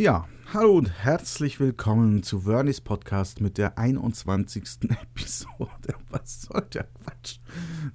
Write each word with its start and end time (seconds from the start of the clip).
Ja, 0.00 0.28
hallo 0.52 0.76
und 0.76 0.92
herzlich 1.02 1.58
willkommen 1.58 2.22
zu 2.22 2.42
Vernis 2.42 2.80
Podcast 2.80 3.40
mit 3.40 3.58
der 3.58 3.78
21. 3.78 4.62
Episode. 4.90 5.96
Was 6.10 6.42
soll 6.42 6.68
der 6.72 6.84
Quatsch? 6.84 7.40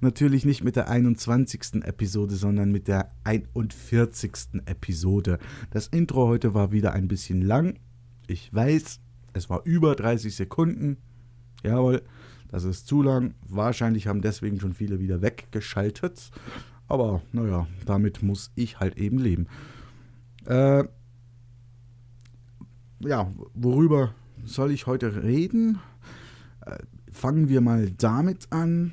Natürlich 0.02 0.44
nicht 0.44 0.62
mit 0.62 0.76
der 0.76 0.90
21. 0.90 1.82
Episode, 1.82 2.34
sondern 2.34 2.70
mit 2.72 2.88
der 2.88 3.10
41. 3.24 4.32
Episode. 4.66 5.38
Das 5.70 5.86
Intro 5.86 6.28
heute 6.28 6.52
war 6.52 6.72
wieder 6.72 6.92
ein 6.92 7.08
bisschen 7.08 7.40
lang. 7.40 7.78
Ich 8.26 8.52
weiß, 8.52 9.00
es 9.32 9.48
war 9.48 9.62
über 9.64 9.94
30 9.94 10.36
Sekunden. 10.36 10.98
Jawohl, 11.62 12.02
das 12.48 12.64
ist 12.64 12.86
zu 12.86 13.00
lang. 13.00 13.32
Wahrscheinlich 13.48 14.08
haben 14.08 14.20
deswegen 14.20 14.60
schon 14.60 14.74
viele 14.74 15.00
wieder 15.00 15.22
weggeschaltet. 15.22 16.30
Aber 16.86 17.22
naja, 17.32 17.66
damit 17.86 18.22
muss 18.22 18.52
ich 18.56 18.78
halt 18.78 18.98
eben 18.98 19.16
leben. 19.16 19.46
Äh, 20.44 20.84
ja, 23.06 23.30
worüber 23.54 24.14
soll 24.44 24.70
ich 24.70 24.86
heute 24.86 25.22
reden? 25.22 25.78
Äh, 26.64 26.78
fangen 27.10 27.48
wir 27.48 27.60
mal 27.60 27.90
damit 27.90 28.52
an. 28.52 28.92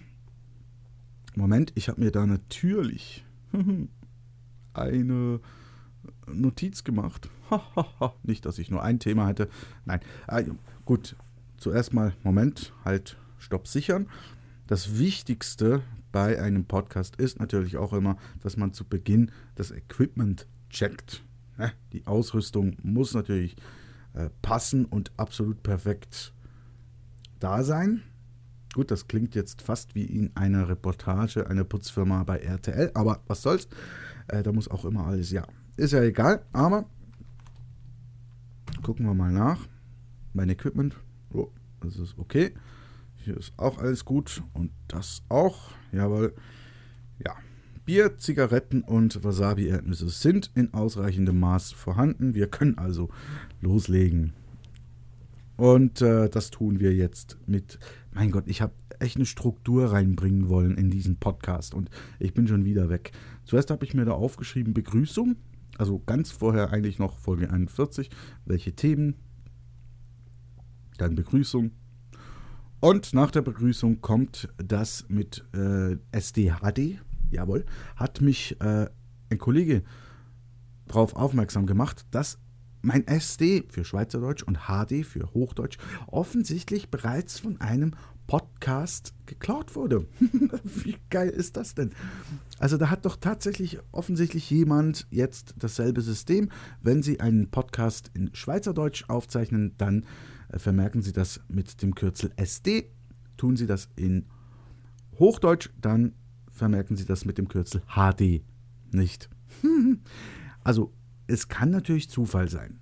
Moment, 1.36 1.72
ich 1.76 1.90
habe 1.90 2.02
mir 2.02 2.12
da 2.12 2.26
natürlich 2.26 3.26
eine 4.74 5.40
Notiz 6.28 6.84
gemacht. 6.84 7.30
Nicht, 8.24 8.46
dass 8.46 8.60
ich 8.60 8.70
nur 8.70 8.84
ein 8.84 9.00
Thema 9.00 9.28
hätte. 9.28 9.50
Nein, 9.86 10.02
äh, 10.28 10.46
gut. 10.86 11.16
Zuerst 11.58 11.94
mal, 11.94 12.14
Moment, 12.24 12.74
halt, 12.84 13.18
Stopp 13.38 13.68
sichern. 13.68 14.08
Das 14.68 14.98
Wichtigste 14.98 15.84
bei 16.12 16.42
einem 16.42 16.66
Podcast 16.66 17.16
ist 17.18 17.40
natürlich 17.40 17.78
auch 17.78 17.94
immer, 17.94 18.18
dass 18.42 18.58
man 18.58 18.74
zu 18.74 18.84
Beginn 18.84 19.32
das 19.56 19.72
Equipment 19.72 20.48
checkt. 20.70 21.24
Die 21.94 22.08
Ausrüstung 22.08 22.78
muss 22.82 23.14
natürlich 23.14 23.56
äh, 24.14 24.30
passen 24.42 24.86
und 24.86 25.12
absolut 25.18 25.64
perfekt 25.64 26.34
da 27.40 27.64
sein. 27.64 28.04
Gut, 28.74 28.90
das 28.90 29.08
klingt 29.08 29.36
jetzt 29.36 29.62
fast 29.62 29.96
wie 29.96 30.06
in 30.06 30.36
einer 30.36 30.70
Reportage 30.70 31.48
einer 31.48 31.66
Putzfirma 31.66 32.24
bei 32.24 32.38
RTL, 32.40 32.92
aber 32.94 33.22
was 33.28 33.42
soll's? 33.42 33.68
Äh, 34.28 34.44
da 34.44 34.52
muss 34.54 34.70
auch 34.70 34.86
immer 34.86 35.08
alles, 35.08 35.32
ja. 35.32 35.46
Ist 35.76 35.92
ja 35.92 36.02
egal, 36.02 36.46
aber 36.54 36.86
gucken 38.82 39.06
wir 39.06 39.14
mal 39.14 39.32
nach. 39.32 39.68
Mein 40.34 40.50
Equipment, 40.50 40.96
oh, 41.34 41.50
das 41.82 41.98
ist 41.98 42.18
okay. 42.18 42.54
Hier 43.16 43.38
ist 43.38 43.54
auch 43.58 43.78
alles 43.78 44.06
gut 44.06 44.42
und 44.54 44.72
das 44.88 45.22
auch, 45.28 45.72
jawohl. 45.92 46.34
Ja, 47.20 47.36
Bier, 47.92 48.18
Zigaretten 48.18 48.84
und 48.84 49.22
Wasabi-Erdnüsse 49.22 50.08
sind 50.08 50.50
in 50.56 50.74
ausreichendem 50.74 51.38
Maß 51.42 51.74
vorhanden. 51.74 52.36
Wir 52.36 52.48
können 52.48 52.78
also 52.78 53.10
loslegen. 53.60 54.32
Und 55.58 56.02
äh, 56.02 56.30
das 56.30 56.52
tun 56.52 56.80
wir 56.80 56.94
jetzt 56.94 57.38
mit, 57.48 57.80
mein 58.14 58.32
Gott, 58.32 58.46
ich 58.48 58.62
habe 58.62 58.72
echt 59.00 59.18
eine 59.18 59.26
Struktur 59.26 59.92
reinbringen 59.92 60.48
wollen 60.48 60.78
in 60.78 60.90
diesen 60.90 61.18
Podcast 61.18 61.74
und 61.74 61.90
ich 62.18 62.34
bin 62.34 62.48
schon 62.48 62.64
wieder 62.64 62.88
weg. 62.88 63.12
Zuerst 63.44 63.70
habe 63.72 63.84
ich 63.84 63.94
mir 63.94 64.06
da 64.06 64.14
aufgeschrieben 64.14 64.74
Begrüßung, 64.74 65.36
also 65.78 66.00
ganz 66.00 66.32
vorher 66.32 66.72
eigentlich 66.72 66.98
noch 66.98 67.20
Folge 67.20 67.52
41, 67.52 68.10
welche 68.46 68.72
Themen, 68.72 69.16
dann 70.98 71.16
Begrüßung. 71.16 71.72
Und 72.80 73.14
nach 73.14 73.32
der 73.32 73.42
Begrüßung 73.42 74.00
kommt 74.00 74.48
das 74.58 75.04
mit 75.10 75.44
äh, 75.54 75.98
SDHD, 76.14 77.02
jawohl, 77.32 77.66
hat 77.96 78.22
mich 78.22 78.60
äh, 78.62 78.88
ein 79.30 79.38
Kollege 79.38 79.84
darauf 80.88 81.16
aufmerksam 81.16 81.66
gemacht, 81.66 82.06
dass 82.12 82.38
mein 82.82 83.06
SD 83.06 83.64
für 83.70 83.84
Schweizerdeutsch 83.84 84.44
und 84.44 84.62
HD 84.68 85.06
für 85.06 85.34
Hochdeutsch 85.34 85.78
offensichtlich 86.08 86.90
bereits 86.90 87.40
von 87.40 87.62
einem 87.62 87.94
Podcast 88.28 89.14
geklaut 89.26 89.76
wurde. 89.76 90.08
Wie 90.64 90.96
geil 91.10 91.30
ist 91.30 91.58
das 91.58 91.76
denn? 91.76 91.92
Also 92.60 92.78
da 92.78 92.90
hat 92.90 93.06
doch 93.06 93.18
tatsächlich 93.18 93.80
offensichtlich 93.92 94.50
jemand 94.50 95.06
jetzt 95.12 95.56
dasselbe 95.58 96.02
System. 96.02 96.50
Wenn 96.82 97.04
Sie 97.04 97.20
einen 97.20 97.52
Podcast 97.52 98.10
in 98.14 98.34
Schweizerdeutsch 98.34 99.10
aufzeichnen, 99.10 99.76
dann 99.78 100.06
äh, 100.50 100.60
vermerken 100.60 101.02
Sie 101.02 101.12
das 101.12 101.42
mit 101.50 101.82
dem 101.82 101.94
Kürzel 101.94 102.32
SD. 102.38 102.90
Tun 103.38 103.58
Sie 103.58 103.68
das 103.68 103.90
in 103.96 104.26
Hochdeutsch, 105.20 105.70
dann 105.80 106.14
vermerken 106.62 106.96
Sie 106.96 107.06
das 107.06 107.26
mit 107.26 107.40
dem 107.40 107.48
Kürzel 107.48 107.82
HD 107.88 108.44
nicht. 108.92 109.32
also 110.64 110.94
es 111.26 111.48
kann 111.48 111.72
natürlich 111.72 112.08
Zufall 112.08 112.50
sein, 112.50 112.80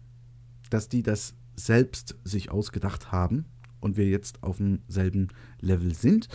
dass 0.70 0.90
die 0.90 1.02
das 1.02 1.34
selbst 1.56 2.18
sich 2.26 2.52
ausgedacht 2.52 3.14
haben 3.14 3.46
und 3.80 3.96
wir 3.96 4.10
jetzt 4.10 4.44
auf 4.44 4.58
demselben 4.58 5.30
Level 5.62 5.96
sind. 5.96 6.28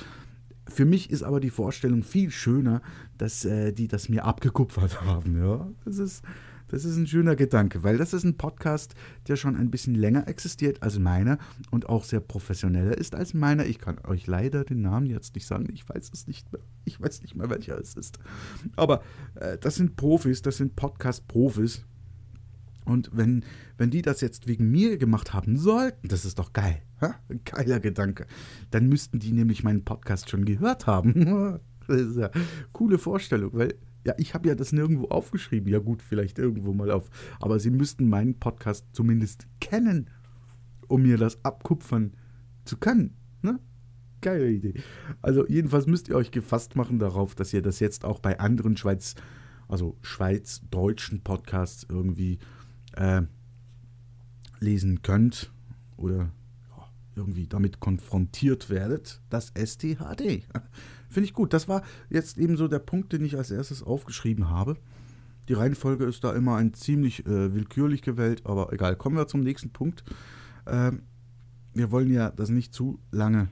Für 0.66 0.86
mich 0.86 1.10
ist 1.10 1.22
aber 1.22 1.38
die 1.38 1.50
Vorstellung 1.50 2.02
viel 2.02 2.30
schöner, 2.30 2.80
dass 3.18 3.44
äh, 3.44 3.74
die 3.74 3.88
das 3.88 4.08
mir 4.08 4.24
abgekupfert 4.24 5.00
haben. 5.04 5.36
Ja, 5.36 5.68
das 5.84 5.98
ist, 5.98 6.22
das 6.68 6.84
ist 6.84 6.96
ein 6.96 7.06
schöner 7.06 7.36
Gedanke, 7.36 7.82
weil 7.82 7.98
das 7.98 8.12
ist 8.12 8.24
ein 8.24 8.36
Podcast, 8.36 8.94
der 9.28 9.36
schon 9.36 9.56
ein 9.56 9.70
bisschen 9.70 9.94
länger 9.94 10.28
existiert 10.28 10.82
als 10.82 10.98
meiner 10.98 11.38
und 11.70 11.88
auch 11.88 12.04
sehr 12.04 12.20
professioneller 12.20 12.96
ist 12.96 13.14
als 13.14 13.34
meiner. 13.34 13.66
Ich 13.66 13.78
kann 13.78 13.98
euch 14.06 14.26
leider 14.26 14.64
den 14.64 14.82
Namen 14.82 15.06
jetzt 15.06 15.34
nicht 15.34 15.46
sagen. 15.46 15.68
Ich 15.72 15.88
weiß 15.88 16.10
es 16.12 16.26
nicht 16.26 16.52
mehr. 16.52 16.62
Ich 16.84 17.00
weiß 17.00 17.22
nicht 17.22 17.34
mehr, 17.34 17.50
welcher 17.50 17.78
es 17.78 17.94
ist. 17.94 18.18
Aber 18.76 19.02
äh, 19.34 19.58
das 19.58 19.76
sind 19.76 19.96
Profis, 19.96 20.42
das 20.42 20.56
sind 20.56 20.76
Podcast-Profis. 20.76 21.84
Und 22.84 23.10
wenn, 23.12 23.44
wenn 23.78 23.90
die 23.90 24.02
das 24.02 24.20
jetzt 24.20 24.46
wegen 24.46 24.70
mir 24.70 24.98
gemacht 24.98 25.32
haben 25.32 25.56
sollten, 25.56 26.08
das 26.08 26.24
ist 26.24 26.38
doch 26.38 26.52
geil. 26.52 26.82
Ha? 27.00 27.14
Geiler 27.44 27.80
Gedanke. 27.80 28.26
Dann 28.70 28.88
müssten 28.88 29.18
die 29.18 29.32
nämlich 29.32 29.64
meinen 29.64 29.84
Podcast 29.84 30.28
schon 30.28 30.44
gehört 30.44 30.86
haben. 30.86 31.60
das 31.86 32.00
ist 32.00 32.18
eine 32.18 32.30
coole 32.72 32.98
Vorstellung, 32.98 33.52
weil 33.54 33.74
ja, 34.04 34.14
ich 34.18 34.34
habe 34.34 34.48
ja 34.48 34.54
das 34.54 34.72
nirgendwo 34.72 35.06
aufgeschrieben. 35.06 35.72
Ja 35.72 35.78
gut, 35.78 36.02
vielleicht 36.02 36.38
irgendwo 36.38 36.72
mal 36.72 36.90
auf. 36.90 37.08
Aber 37.40 37.58
sie 37.58 37.70
müssten 37.70 38.08
meinen 38.08 38.38
Podcast 38.38 38.86
zumindest 38.92 39.46
kennen, 39.60 40.10
um 40.88 41.02
mir 41.02 41.16
das 41.16 41.42
abkupfern 41.44 42.12
zu 42.64 42.76
können. 42.76 43.16
Ne? 43.42 43.58
Geile 44.20 44.50
Idee. 44.50 44.74
Also 45.22 45.46
jedenfalls 45.48 45.86
müsst 45.86 46.08
ihr 46.08 46.16
euch 46.16 46.30
gefasst 46.30 46.76
machen 46.76 46.98
darauf, 46.98 47.34
dass 47.34 47.52
ihr 47.52 47.62
das 47.62 47.80
jetzt 47.80 48.04
auch 48.04 48.20
bei 48.20 48.38
anderen 48.38 48.76
Schweiz, 48.76 49.14
also 49.68 49.96
Schweiz-deutschen 50.02 51.22
Podcasts 51.22 51.86
irgendwie 51.88 52.38
äh, 52.92 53.22
lesen 54.60 55.02
könnt 55.02 55.50
oder 55.96 56.30
irgendwie 57.16 57.46
damit 57.46 57.80
konfrontiert 57.80 58.70
werdet, 58.70 59.20
das 59.30 59.52
STHD. 59.56 60.46
Finde 61.08 61.26
ich 61.26 61.32
gut. 61.32 61.52
Das 61.52 61.68
war 61.68 61.82
jetzt 62.10 62.38
eben 62.38 62.56
so 62.56 62.68
der 62.68 62.78
Punkt, 62.78 63.12
den 63.12 63.24
ich 63.24 63.36
als 63.36 63.50
erstes 63.50 63.82
aufgeschrieben 63.82 64.50
habe. 64.50 64.76
Die 65.48 65.52
Reihenfolge 65.52 66.04
ist 66.04 66.24
da 66.24 66.32
immer 66.32 66.56
ein 66.56 66.74
ziemlich 66.74 67.26
äh, 67.26 67.54
willkürlich 67.54 68.02
gewählt, 68.02 68.42
aber 68.44 68.72
egal. 68.72 68.96
Kommen 68.96 69.16
wir 69.16 69.28
zum 69.28 69.40
nächsten 69.40 69.70
Punkt. 69.70 70.04
Ähm, 70.66 71.02
wir 71.74 71.90
wollen 71.90 72.12
ja 72.12 72.30
das 72.30 72.48
nicht 72.48 72.72
zu 72.72 72.98
lange, 73.10 73.48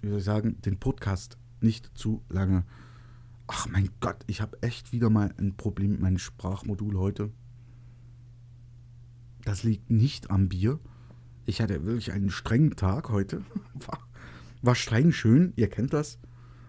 wie 0.00 0.08
soll 0.08 0.18
ich 0.18 0.24
sagen, 0.24 0.60
den 0.62 0.78
Podcast 0.78 1.38
nicht 1.60 1.90
zu 1.94 2.22
lange 2.28 2.64
Ach 3.52 3.66
mein 3.66 3.90
Gott, 3.98 4.18
ich 4.28 4.40
habe 4.40 4.62
echt 4.62 4.92
wieder 4.92 5.10
mal 5.10 5.34
ein 5.36 5.56
Problem 5.56 5.90
mit 5.90 6.00
meinem 6.00 6.18
Sprachmodul 6.18 6.96
heute. 6.96 7.32
Das 9.50 9.64
liegt 9.64 9.90
nicht 9.90 10.30
am 10.30 10.48
Bier. 10.48 10.78
Ich 11.44 11.60
hatte 11.60 11.84
wirklich 11.84 12.12
einen 12.12 12.30
strengen 12.30 12.76
Tag 12.76 13.08
heute. 13.10 13.42
War, 13.74 13.98
war 14.62 14.76
streng 14.76 15.10
schön, 15.10 15.52
ihr 15.56 15.68
kennt 15.68 15.92
das. 15.92 16.20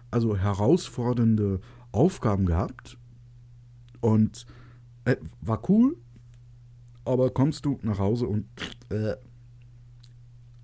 Also 0.09 0.35
herausfordernde 0.35 1.61
Aufgaben 1.91 2.47
gehabt. 2.47 2.97
Und 3.99 4.47
äh, 5.05 5.17
war 5.41 5.69
cool. 5.69 5.95
Aber 7.05 7.29
kommst 7.29 7.67
du 7.67 7.77
nach 7.83 7.99
Hause 7.99 8.25
und. 8.25 8.47
Äh, 8.89 9.13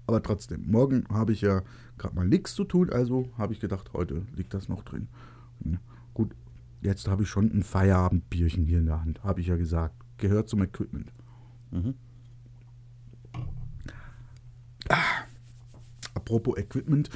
aber 0.07 0.23
trotzdem, 0.23 0.65
morgen 0.71 1.05
habe 1.09 1.33
ich 1.33 1.41
ja 1.41 1.61
gerade 1.99 2.15
mal 2.15 2.27
nichts 2.27 2.55
zu 2.55 2.63
tun, 2.63 2.89
also 2.89 3.29
habe 3.37 3.53
ich 3.53 3.59
gedacht, 3.59 3.93
heute 3.93 4.25
liegt 4.35 4.55
das 4.55 4.69
noch 4.69 4.81
drin. 4.81 5.07
Gut, 6.15 6.33
jetzt 6.81 7.07
habe 7.07 7.21
ich 7.23 7.29
schon 7.29 7.51
ein 7.51 7.61
Feierabendbierchen 7.61 8.65
hier 8.65 8.79
in 8.79 8.87
der 8.87 9.01
Hand, 9.01 9.23
habe 9.23 9.39
ich 9.39 9.45
ja 9.47 9.55
gesagt. 9.55 9.93
Gehört 10.17 10.49
zum 10.49 10.63
Equipment. 10.63 11.13
Mhm. 11.69 11.93
Ah, 14.89 15.25
apropos 16.27 16.57
Equipment. 16.57 17.09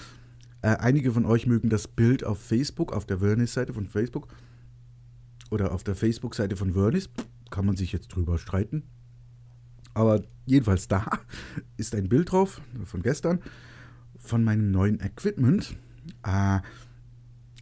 Äh, 0.61 0.77
einige 0.77 1.11
von 1.11 1.25
euch 1.25 1.45
mögen 1.45 1.69
das 1.69 1.87
Bild 1.87 2.23
auf 2.23 2.39
Facebook, 2.39 2.93
auf 2.93 3.05
der 3.05 3.19
Vernis-Seite 3.19 3.73
von 3.73 3.87
Facebook 3.87 4.27
oder 5.49 5.73
auf 5.73 5.83
der 5.83 5.95
Facebook-Seite 5.95 6.55
von 6.55 6.73
Vernis. 6.73 7.09
Kann 7.49 7.65
man 7.65 7.75
sich 7.75 7.91
jetzt 7.91 8.07
drüber 8.07 8.37
streiten. 8.37 8.83
Aber 9.93 10.23
jedenfalls 10.45 10.87
da 10.87 11.05
ist 11.77 11.93
ein 11.93 12.07
Bild 12.07 12.31
drauf 12.31 12.61
von 12.85 13.01
gestern 13.01 13.39
von 14.17 14.43
meinem 14.43 14.71
neuen 14.71 15.01
Equipment. 15.01 15.75
Äh, 16.25 16.59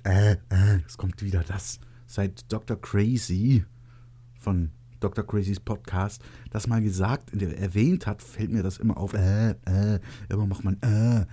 äh, 0.04 0.34
äh, 0.50 0.80
es 0.86 0.98
kommt 0.98 1.24
wieder 1.24 1.44
das. 1.44 1.80
Seit 2.06 2.52
Dr. 2.52 2.80
Crazy 2.80 3.66
von 4.40 4.72
Dr. 5.00 5.26
Crazy's 5.26 5.60
Podcast, 5.60 6.22
das 6.52 6.68
mal 6.68 6.82
gesagt, 6.82 7.34
erwähnt 7.34 8.08
hat, 8.08 8.22
fällt 8.22 8.52
mir 8.52 8.64
das 8.64 8.78
immer 8.78 8.98
auf. 8.98 9.14
Äh, 9.14 9.52
äh, 9.66 10.00
immer 10.30 10.46
macht 10.46 10.64
man 10.64 10.82
äh. 10.82 11.26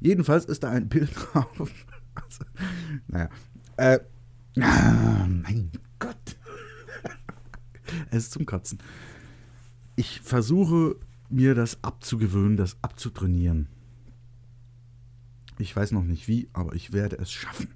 Jedenfalls 0.00 0.44
ist 0.46 0.64
da 0.64 0.70
ein 0.70 0.88
Bild 0.88 1.10
drauf. 1.32 1.70
Also, 2.14 2.44
naja. 3.06 3.28
Äh, 3.76 4.00
ah, 4.60 5.26
mein 5.26 5.70
Gott. 5.98 6.36
es 8.10 8.24
ist 8.24 8.32
zum 8.32 8.46
Kotzen. 8.46 8.78
Ich 9.96 10.20
versuche 10.20 10.96
mir 11.28 11.54
das 11.54 11.82
abzugewöhnen, 11.82 12.56
das 12.56 12.76
abzutrainieren. 12.82 13.68
Ich 15.58 15.74
weiß 15.74 15.92
noch 15.92 16.04
nicht 16.04 16.28
wie, 16.28 16.48
aber 16.52 16.74
ich 16.74 16.92
werde 16.92 17.16
es 17.18 17.30
schaffen. 17.30 17.68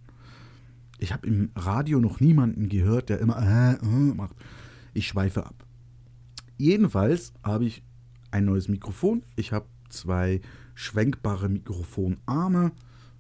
Ich 0.99 1.13
habe 1.13 1.27
im 1.27 1.51
Radio 1.55 2.01
noch 2.01 2.21
niemanden 2.21 2.69
gehört, 2.69 3.09
der 3.09 3.21
immer 3.21 3.39
äh, 3.39 3.75
äh, 3.75 4.15
macht. 4.15 4.35
Ich 4.97 5.09
schweife 5.09 5.45
ab. 5.45 5.67
Jedenfalls 6.57 7.35
habe 7.43 7.67
ich 7.67 7.83
ein 8.31 8.47
neues 8.47 8.69
Mikrofon. 8.69 9.25
Ich 9.37 9.53
habe 9.53 9.67
zwei 9.91 10.41
schwenkbare 10.75 11.51
Mikrofonarme. 11.51 12.73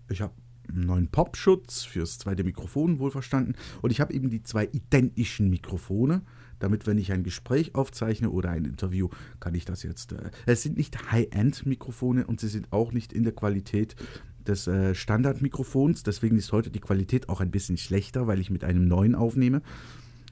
Ich 0.08 0.22
habe 0.22 0.32
einen 0.70 0.86
neuen 0.86 1.08
Popschutz 1.08 1.82
fürs 1.82 2.16
zweite 2.16 2.44
Mikrofon, 2.44 2.98
wohlverstanden. 2.98 3.56
Und 3.82 3.90
ich 3.90 4.00
habe 4.00 4.14
eben 4.14 4.30
die 4.30 4.42
zwei 4.42 4.70
identischen 4.72 5.50
Mikrofone, 5.50 6.22
damit, 6.60 6.86
wenn 6.86 6.96
ich 6.96 7.12
ein 7.12 7.24
Gespräch 7.24 7.74
aufzeichne 7.74 8.30
oder 8.30 8.48
ein 8.48 8.64
Interview, 8.64 9.10
kann 9.38 9.54
ich 9.54 9.66
das 9.66 9.82
jetzt. 9.82 10.12
Äh, 10.12 10.30
es 10.46 10.62
sind 10.62 10.78
nicht 10.78 11.12
High-End-Mikrofone 11.12 12.26
und 12.26 12.40
sie 12.40 12.48
sind 12.48 12.72
auch 12.72 12.92
nicht 12.92 13.12
in 13.12 13.22
der 13.22 13.34
Qualität 13.34 13.96
des 14.46 14.66
äh, 14.66 14.94
Standardmikrofons. 14.94 16.04
Deswegen 16.04 16.38
ist 16.38 16.52
heute 16.52 16.70
die 16.70 16.80
Qualität 16.80 17.28
auch 17.28 17.42
ein 17.42 17.50
bisschen 17.50 17.76
schlechter, 17.76 18.26
weil 18.26 18.40
ich 18.40 18.48
mit 18.48 18.64
einem 18.64 18.88
neuen 18.88 19.14
aufnehme. 19.14 19.60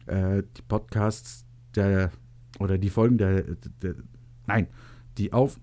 Äh, 0.07 0.43
die 0.57 0.63
Podcasts 0.63 1.45
der 1.75 2.11
oder 2.59 2.79
die 2.79 2.91
Folgen 2.91 3.19
der, 3.19 3.43
der, 3.83 3.95
nein, 4.47 4.69
die 5.19 5.33
auf 5.33 5.59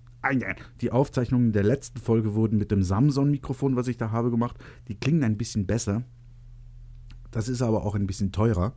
die 0.81 0.91
Aufzeichnungen 0.91 1.51
der 1.51 1.63
letzten 1.63 1.99
Folge 1.99 2.35
wurden 2.35 2.59
mit 2.59 2.69
dem 2.69 2.83
Samsung-Mikrofon, 2.83 3.75
was 3.75 3.88
ich 3.88 3.97
da 3.97 4.11
habe, 4.11 4.29
gemacht. 4.29 4.55
Die 4.88 4.95
klingen 4.95 5.23
ein 5.23 5.38
bisschen 5.38 5.65
besser. 5.65 6.03
Das 7.31 7.49
ist 7.49 7.63
aber 7.63 7.83
auch 7.83 7.95
ein 7.95 8.05
bisschen 8.05 8.31
teurer. 8.31 8.73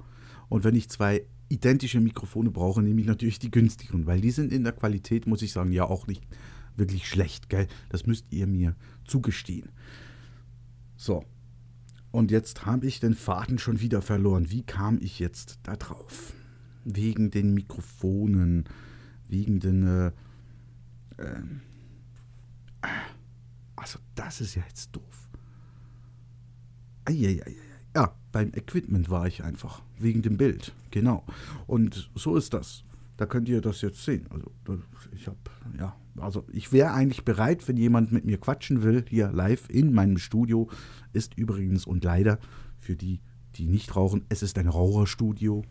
Und 0.48 0.64
wenn 0.64 0.74
ich 0.74 0.88
zwei 0.88 1.26
identische 1.50 2.00
Mikrofone 2.00 2.50
brauche, 2.50 2.82
nehme 2.82 3.00
ich 3.00 3.06
natürlich 3.06 3.38
die 3.38 3.50
günstigeren, 3.50 4.06
weil 4.06 4.22
die 4.22 4.30
sind 4.30 4.52
in 4.52 4.64
der 4.64 4.72
Qualität, 4.72 5.26
muss 5.26 5.42
ich 5.42 5.52
sagen, 5.52 5.72
ja 5.72 5.84
auch 5.84 6.06
nicht 6.06 6.24
wirklich 6.76 7.06
schlecht, 7.06 7.48
gell? 7.48 7.66
Das 7.90 8.06
müsst 8.06 8.26
ihr 8.30 8.46
mir 8.46 8.74
zugestehen. 9.04 9.68
So. 10.96 11.24
Und 12.14 12.30
jetzt 12.30 12.64
habe 12.64 12.86
ich 12.86 13.00
den 13.00 13.14
Faden 13.14 13.58
schon 13.58 13.80
wieder 13.80 14.00
verloren. 14.00 14.48
Wie 14.48 14.62
kam 14.62 15.00
ich 15.02 15.18
jetzt 15.18 15.58
da 15.64 15.74
drauf? 15.74 16.32
Wegen 16.84 17.32
den 17.32 17.54
Mikrofonen, 17.54 18.66
wegen 19.26 19.58
den. 19.58 19.84
Äh, 19.84 20.06
äh, 21.20 21.42
also, 23.74 23.98
das 24.14 24.40
ist 24.40 24.54
ja 24.54 24.62
jetzt 24.68 24.94
doof. 24.94 25.28
Eieiei. 27.04 27.56
Ja, 27.96 28.14
beim 28.30 28.52
Equipment 28.54 29.10
war 29.10 29.26
ich 29.26 29.42
einfach. 29.42 29.82
Wegen 29.98 30.22
dem 30.22 30.36
Bild. 30.36 30.72
Genau. 30.92 31.26
Und 31.66 32.12
so 32.14 32.36
ist 32.36 32.54
das. 32.54 32.84
Da 33.16 33.26
könnt 33.26 33.48
ihr 33.48 33.60
das 33.60 33.80
jetzt 33.80 34.04
sehen. 34.04 34.28
Also, 34.30 34.52
ich 35.10 35.26
habe, 35.26 35.38
ja, 35.76 35.96
also 36.16 36.46
ich 36.52 36.72
wäre 36.72 36.92
eigentlich 36.92 37.24
bereit, 37.24 37.66
wenn 37.68 37.76
jemand 37.76 38.12
mit 38.12 38.24
mir 38.24 38.38
quatschen 38.38 38.82
will, 38.82 39.04
hier 39.08 39.32
live 39.32 39.68
in 39.68 39.92
meinem 39.92 40.18
Studio. 40.18 40.68
Ist 41.12 41.36
übrigens 41.36 41.86
und 41.86 42.04
leider 42.04 42.38
für 42.78 42.96
die, 42.96 43.20
die 43.56 43.66
nicht 43.66 43.96
rauchen, 43.96 44.24
es 44.28 44.42
ist 44.42 44.58
ein 44.58 44.68
Raucherstudio. 44.68 45.64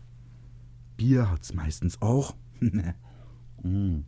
Bier 0.96 1.30
hat 1.30 1.42
es 1.42 1.54
meistens 1.54 2.00
auch. 2.02 2.36
mm. 3.62 4.00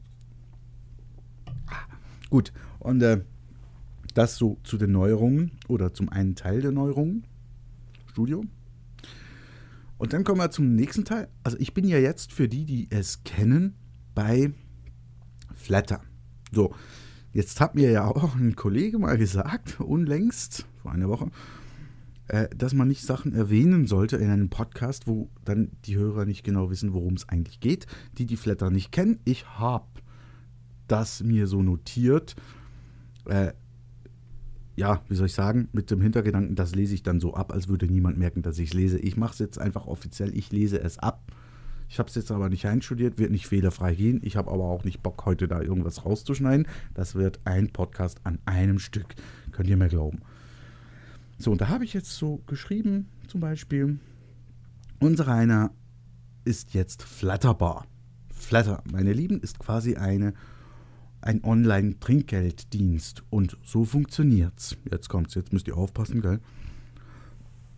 Gut, 2.29 2.53
und 2.81 3.03
äh, 3.03 3.23
das 4.15 4.37
so 4.37 4.59
zu 4.65 4.79
den 4.79 4.93
Neuerungen 4.93 5.53
oder 5.69 5.95
zum 5.95 6.09
einen 6.09 6.35
Teil 6.35 6.61
der 6.61 6.73
Neuerungen. 6.73 7.27
Studio. 8.11 8.45
Und 9.99 10.13
dann 10.13 10.25
kommen 10.25 10.41
wir 10.41 10.51
zum 10.51 10.75
nächsten 10.75 11.05
Teil. 11.05 11.29
Also 11.43 11.59
ich 11.59 11.75
bin 11.75 11.87
ja 11.87 11.99
jetzt 11.99 12.33
für 12.33 12.49
die, 12.49 12.65
die 12.65 12.89
es 12.91 13.25
kennen, 13.25 13.75
bei 14.15 14.53
Flatter. 15.55 16.01
So, 16.57 16.75
jetzt 17.35 17.61
hat 17.61 17.75
mir 17.75 17.91
ja 17.91 18.07
auch 18.07 18.35
ein 18.35 18.57
Kollege 18.57 18.99
mal 18.99 19.19
gesagt, 19.19 19.79
unlängst, 19.79 20.65
vor 20.81 20.91
einer 20.91 21.11
Woche, 21.11 21.31
äh, 22.29 22.49
dass 22.57 22.73
man 22.73 22.89
nicht 22.89 23.03
Sachen 23.03 23.35
erwähnen 23.35 23.87
sollte 23.87 24.17
in 24.17 24.31
einem 24.31 24.49
Podcast, 24.49 25.07
wo 25.07 25.29
dann 25.45 25.73
die 25.85 25.99
Hörer 25.99 26.25
nicht 26.25 26.45
genau 26.45 26.71
wissen, 26.71 26.95
worum 26.95 27.13
es 27.13 27.29
eigentlich 27.29 27.61
geht. 27.61 27.87
Die, 28.17 28.25
die 28.25 28.39
Flatter 28.39 28.71
nicht 28.71 28.91
kennen, 28.91 29.21
ich 29.27 29.47
habe 29.59 29.85
das 30.89 31.23
mir 31.23 31.47
so 31.47 31.63
notiert. 31.63 32.37
Äh, 33.27 33.53
ja, 34.77 35.03
wie 35.09 35.15
soll 35.15 35.27
ich 35.27 35.35
sagen, 35.35 35.69
mit 35.73 35.91
dem 35.91 36.01
Hintergedanken, 36.01 36.55
das 36.55 36.75
lese 36.75 36.95
ich 36.95 37.03
dann 37.03 37.21
so 37.21 37.35
ab, 37.35 37.53
als 37.53 37.69
würde 37.69 37.85
niemand 37.85 38.17
merken, 38.17 38.41
dass 38.41 38.59
ich 38.59 38.71
es 38.71 38.75
lese. 38.75 38.99
Ich 38.99 39.19
mache 39.19 39.35
es 39.35 39.41
jetzt 39.41 39.59
einfach 39.59 39.87
offiziell, 39.87 40.35
ich 40.35 40.53
lese 40.53 40.81
es 40.81 40.99
ab. 40.99 41.36
Ich 41.89 41.99
habe 41.99 42.09
es 42.09 42.15
jetzt 42.15 42.31
aber 42.31 42.49
nicht 42.49 42.67
einstudiert, 42.67 43.19
wird 43.19 43.31
nicht 43.31 43.47
fehlerfrei 43.47 43.95
gehen. 43.95 44.21
Ich 44.23 44.37
habe 44.37 44.51
aber 44.51 44.65
auch 44.65 44.85
nicht 44.85 45.03
Bock, 45.03 45.25
heute 45.25 45.49
da 45.49 45.61
irgendwas 45.61 46.05
rauszuschneiden. 46.05 46.67
Das 46.95 47.15
wird 47.15 47.41
ein 47.45 47.71
Podcast 47.71 48.21
an 48.25 48.39
einem 48.45 48.79
Stück. 48.79 49.15
Könnt 49.53 49.69
ihr 49.69 49.77
mir 49.77 49.89
glauben. 49.89 50.21
So, 51.39 51.53
und 51.53 51.61
da 51.61 51.69
habe 51.69 51.85
ich 51.85 51.93
jetzt 51.93 52.13
so 52.17 52.43
geschrieben, 52.47 53.09
zum 53.29 53.41
Beispiel, 53.41 53.99
unser 55.01 55.27
Rainer 55.27 55.71
ist 56.45 56.75
jetzt 56.75 57.03
Flatterbar. 57.03 57.87
Flatter, 58.33 58.83
meine 58.91 59.13
Lieben, 59.13 59.41
ist 59.41 59.59
quasi 59.59 59.97
eine, 59.97 60.35
ein 61.21 61.45
Online-Trinkgelddienst. 61.45 63.23
Und 63.31 63.59
so 63.65 63.85
funktioniert's. 63.85 64.77
Jetzt 64.91 65.09
kommt's, 65.09 65.35
jetzt 65.35 65.53
müsst 65.53 65.69
ihr 65.69 65.77
aufpassen, 65.77 66.21
gell? 66.21 66.41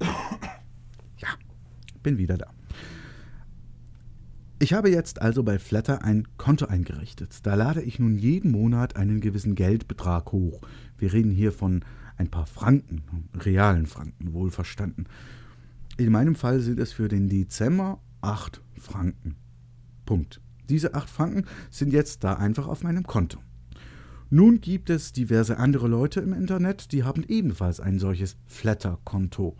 Ja, 0.00 1.28
bin 2.02 2.18
wieder 2.18 2.38
da. 2.38 2.57
Ich 4.60 4.72
habe 4.72 4.90
jetzt 4.90 5.22
also 5.22 5.44
bei 5.44 5.60
Flatter 5.60 6.02
ein 6.02 6.26
Konto 6.36 6.66
eingerichtet. 6.66 7.46
Da 7.46 7.54
lade 7.54 7.80
ich 7.80 8.00
nun 8.00 8.18
jeden 8.18 8.50
Monat 8.50 8.96
einen 8.96 9.20
gewissen 9.20 9.54
Geldbetrag 9.54 10.32
hoch. 10.32 10.60
Wir 10.96 11.12
reden 11.12 11.30
hier 11.30 11.52
von 11.52 11.84
ein 12.16 12.28
paar 12.28 12.46
Franken, 12.46 13.04
realen 13.34 13.86
Franken, 13.86 14.32
wohlverstanden. 14.32 15.06
In 15.96 16.10
meinem 16.10 16.34
Fall 16.34 16.58
sind 16.58 16.80
es 16.80 16.92
für 16.92 17.06
den 17.06 17.28
Dezember 17.28 18.00
8 18.20 18.60
Franken. 18.76 19.36
Punkt. 20.04 20.40
Diese 20.68 20.94
8 20.94 21.08
Franken 21.08 21.44
sind 21.70 21.92
jetzt 21.92 22.24
da 22.24 22.34
einfach 22.34 22.66
auf 22.66 22.82
meinem 22.82 23.04
Konto. 23.04 23.38
Nun 24.28 24.60
gibt 24.60 24.90
es 24.90 25.12
diverse 25.12 25.58
andere 25.58 25.86
Leute 25.86 26.18
im 26.20 26.32
Internet, 26.32 26.90
die 26.90 27.04
haben 27.04 27.22
ebenfalls 27.28 27.78
ein 27.78 28.00
solches 28.00 28.36
Flatter-Konto. 28.46 29.56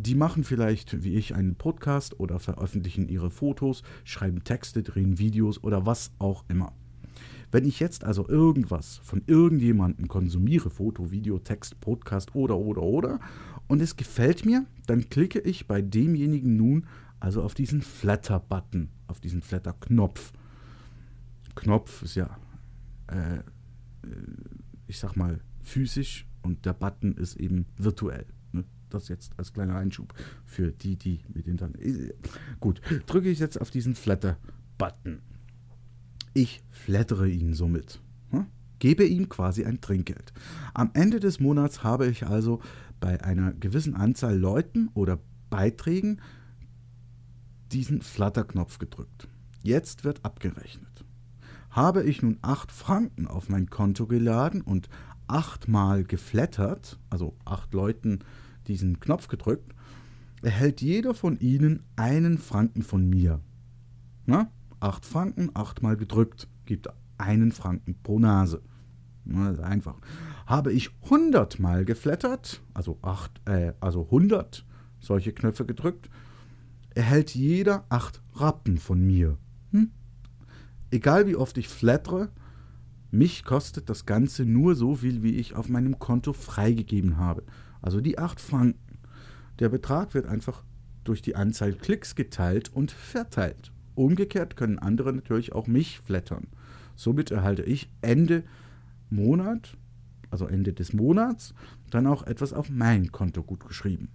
Die 0.00 0.14
machen 0.14 0.44
vielleicht, 0.44 1.02
wie 1.02 1.14
ich, 1.14 1.34
einen 1.34 1.56
Podcast 1.56 2.20
oder 2.20 2.38
veröffentlichen 2.38 3.08
ihre 3.08 3.32
Fotos, 3.32 3.82
schreiben 4.04 4.44
Texte, 4.44 4.84
drehen 4.84 5.18
Videos 5.18 5.60
oder 5.64 5.86
was 5.86 6.12
auch 6.20 6.44
immer. 6.46 6.72
Wenn 7.50 7.66
ich 7.66 7.80
jetzt 7.80 8.04
also 8.04 8.28
irgendwas 8.28 8.98
von 8.98 9.24
irgendjemandem 9.26 10.06
konsumiere, 10.06 10.70
Foto, 10.70 11.10
Video, 11.10 11.40
Text, 11.40 11.80
Podcast 11.80 12.36
oder 12.36 12.56
oder 12.56 12.82
oder, 12.82 13.18
und 13.66 13.82
es 13.82 13.96
gefällt 13.96 14.46
mir, 14.46 14.66
dann 14.86 15.10
klicke 15.10 15.40
ich 15.40 15.66
bei 15.66 15.82
demjenigen 15.82 16.56
nun 16.56 16.86
also 17.18 17.42
auf 17.42 17.54
diesen 17.54 17.82
Flatter-Button, 17.82 18.90
auf 19.08 19.18
diesen 19.18 19.42
Flatter-Knopf. 19.42 20.32
Knopf 21.56 22.02
ist 22.04 22.14
ja, 22.14 22.38
äh, 23.08 23.38
äh 23.38 23.42
ich 24.86 25.00
sag 25.00 25.16
mal, 25.16 25.40
physisch 25.64 26.24
und 26.42 26.64
der 26.66 26.72
Button 26.72 27.16
ist 27.16 27.34
eben 27.34 27.66
virtuell. 27.76 28.26
Das 28.90 29.08
jetzt 29.08 29.32
als 29.38 29.52
kleiner 29.52 29.76
Einschub 29.76 30.14
für 30.44 30.72
die, 30.72 30.96
die 30.96 31.20
mit 31.32 31.46
Internet. 31.46 32.14
Gut, 32.60 32.80
drücke 33.06 33.28
ich 33.28 33.38
jetzt 33.38 33.60
auf 33.60 33.70
diesen 33.70 33.94
Flatter-Button. 33.94 35.20
Ich 36.34 36.62
flattere 36.70 37.28
ihn 37.28 37.54
somit. 37.54 38.00
Hm? 38.30 38.46
Gebe 38.78 39.04
ihm 39.04 39.28
quasi 39.28 39.64
ein 39.64 39.80
Trinkgeld. 39.80 40.32
Am 40.74 40.90
Ende 40.94 41.20
des 41.20 41.40
Monats 41.40 41.82
habe 41.82 42.06
ich 42.06 42.26
also 42.26 42.60
bei 43.00 43.22
einer 43.22 43.52
gewissen 43.52 43.94
Anzahl 43.94 44.36
Leuten 44.38 44.88
oder 44.94 45.18
Beiträgen 45.50 46.20
diesen 47.72 48.02
Flatter-Knopf 48.02 48.78
gedrückt. 48.78 49.28
Jetzt 49.62 50.04
wird 50.04 50.24
abgerechnet. 50.24 51.04
Habe 51.70 52.02
ich 52.04 52.22
nun 52.22 52.38
8 52.42 52.72
Franken 52.72 53.26
auf 53.26 53.48
mein 53.48 53.68
Konto 53.68 54.06
geladen 54.06 54.62
und 54.62 54.88
achtmal 55.26 56.04
geflattert, 56.04 56.98
also 57.10 57.36
acht 57.44 57.74
Leuten 57.74 58.20
diesen 58.68 59.00
Knopf 59.00 59.28
gedrückt, 59.28 59.74
erhält 60.42 60.80
jeder 60.80 61.14
von 61.14 61.38
ihnen 61.40 61.82
einen 61.96 62.38
Franken 62.38 62.82
von 62.82 63.08
mir. 63.08 63.40
Na, 64.26 64.50
acht 64.80 65.04
Franken, 65.04 65.50
achtmal 65.54 65.96
gedrückt, 65.96 66.48
gibt 66.66 66.88
einen 67.16 67.52
Franken 67.52 67.96
pro 68.02 68.18
Nase. 68.18 68.62
Na, 69.24 69.50
einfach. 69.60 69.96
Habe 70.46 70.72
ich 70.72 70.90
hundertmal 71.10 71.84
geflattert, 71.84 72.62
also 72.74 72.98
acht, 73.02 73.40
äh, 73.46 73.72
also 73.80 74.04
100 74.04 74.64
solche 75.00 75.32
Knöpfe 75.32 75.64
gedrückt, 75.64 76.08
erhält 76.94 77.34
jeder 77.34 77.84
acht 77.88 78.22
Rappen 78.34 78.78
von 78.78 79.00
mir. 79.00 79.38
Hm? 79.72 79.90
Egal 80.90 81.26
wie 81.26 81.36
oft 81.36 81.58
ich 81.58 81.68
flattere, 81.68 82.30
mich 83.10 83.44
kostet 83.44 83.88
das 83.88 84.06
Ganze 84.06 84.44
nur 84.44 84.74
so 84.74 84.96
viel, 84.96 85.22
wie 85.22 85.36
ich 85.36 85.54
auf 85.54 85.68
meinem 85.68 85.98
Konto 85.98 86.32
freigegeben 86.32 87.16
habe. 87.16 87.42
Also 87.82 88.00
die 88.00 88.18
8 88.18 88.40
Franken. 88.40 88.98
Der 89.58 89.68
Betrag 89.68 90.14
wird 90.14 90.26
einfach 90.26 90.62
durch 91.04 91.22
die 91.22 91.36
Anzahl 91.36 91.72
Klicks 91.72 92.14
geteilt 92.14 92.72
und 92.74 92.90
verteilt. 92.90 93.72
Umgekehrt 93.94 94.56
können 94.56 94.78
andere 94.78 95.12
natürlich 95.12 95.52
auch 95.52 95.66
mich 95.66 95.98
flattern. 96.00 96.48
Somit 96.94 97.30
erhalte 97.30 97.62
ich 97.62 97.90
Ende 98.00 98.44
Monat, 99.10 99.76
also 100.30 100.46
Ende 100.46 100.72
des 100.72 100.92
Monats, 100.92 101.54
dann 101.90 102.06
auch 102.06 102.24
etwas 102.24 102.52
auf 102.52 102.70
mein 102.70 103.10
Konto 103.10 103.42
gut 103.42 103.66
geschrieben. 103.66 104.08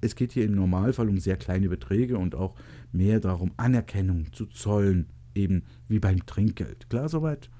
Es 0.00 0.14
geht 0.14 0.32
hier 0.32 0.44
im 0.44 0.54
Normalfall 0.54 1.08
um 1.08 1.18
sehr 1.18 1.36
kleine 1.36 1.68
Beträge 1.68 2.18
und 2.18 2.34
auch 2.34 2.54
mehr 2.92 3.20
darum, 3.20 3.52
Anerkennung 3.56 4.32
zu 4.32 4.46
zollen, 4.46 5.08
eben 5.34 5.64
wie 5.88 5.98
beim 5.98 6.24
Trinkgeld. 6.26 6.88
Klar 6.90 7.08
soweit? 7.08 7.50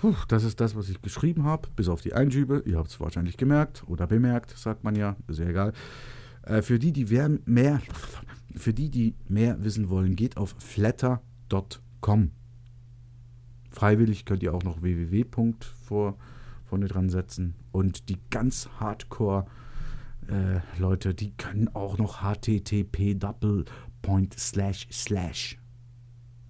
Puh, 0.00 0.14
das 0.28 0.44
ist 0.44 0.60
das, 0.60 0.74
was 0.74 0.88
ich 0.88 1.02
geschrieben 1.02 1.44
habe, 1.44 1.68
bis 1.76 1.88
auf 1.88 2.00
die 2.00 2.14
Einschübe. 2.14 2.62
Ihr 2.64 2.78
habt 2.78 2.88
es 2.88 3.00
wahrscheinlich 3.00 3.36
gemerkt 3.36 3.84
oder 3.86 4.06
bemerkt, 4.06 4.56
sagt 4.56 4.82
man 4.82 4.94
ja, 4.94 5.16
ist 5.28 5.38
ja 5.38 5.46
egal. 5.46 5.74
Äh, 6.42 6.62
für 6.62 6.78
die, 6.78 6.92
die 6.92 7.04
mehr, 7.44 7.82
für 8.56 8.72
die, 8.72 8.88
die 8.88 9.14
mehr 9.28 9.62
wissen 9.62 9.90
wollen, 9.90 10.16
geht 10.16 10.38
auf 10.38 10.54
flatter.com. 10.58 12.30
Freiwillig 13.70 14.24
könnt 14.24 14.42
ihr 14.42 14.54
auch 14.54 14.62
noch 14.62 14.80
www. 14.80 15.24
vor 15.82 16.16
vorne 16.64 16.86
dran 16.86 17.10
setzen. 17.10 17.54
Und 17.70 18.08
die 18.08 18.16
ganz 18.30 18.70
Hardcore 18.78 19.44
äh, 20.28 20.60
Leute, 20.80 21.14
die 21.14 21.32
können 21.36 21.68
auch 21.74 21.98
noch 21.98 22.22
http 22.22 23.18
double 23.18 23.66
point 24.00 24.38
slash 24.38 24.88
slash. 24.90 25.58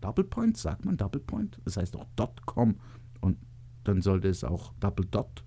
Double 0.01 0.25
Point, 0.25 0.57
sagt 0.57 0.85
man 0.85 0.97
Double 0.97 1.21
Point? 1.21 1.59
Das 1.65 1.77
heißt 1.77 1.97
auch 1.97 2.07
.com 2.47 2.77
und 3.21 3.39
dann 3.85 4.03
sollte 4.03 4.29
es 4.29 4.45
auch 4.45 4.73
Double 4.81 5.07
Dot 5.07 5.45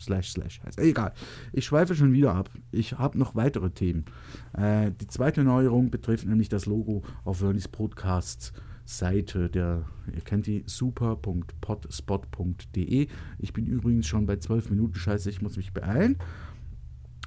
slash 0.00 0.30
slash 0.30 0.60
heißen. 0.64 0.82
Egal, 0.82 1.12
ich 1.52 1.64
schweife 1.64 1.94
schon 1.94 2.12
wieder 2.12 2.34
ab. 2.34 2.50
Ich 2.70 2.98
habe 2.98 3.16
noch 3.18 3.34
weitere 3.34 3.70
Themen. 3.70 4.04
Äh, 4.52 4.92
die 4.92 5.08
zweite 5.08 5.44
Neuerung 5.44 5.90
betrifft 5.90 6.26
nämlich 6.26 6.48
das 6.48 6.64
Logo 6.66 7.02
auf 7.24 7.38
Vernis 7.38 7.68
Podcasts 7.68 8.52
Seite. 8.84 9.50
Der, 9.50 9.84
ihr 10.14 10.22
kennt 10.22 10.46
die 10.46 10.62
super.podspot.de. 10.66 13.08
Ich 13.38 13.52
bin 13.52 13.66
übrigens 13.66 14.06
schon 14.06 14.26
bei 14.26 14.36
12 14.36 14.70
Minuten. 14.70 14.94
Scheiße, 14.94 15.28
ich 15.30 15.42
muss 15.42 15.56
mich 15.56 15.72
beeilen. 15.72 16.18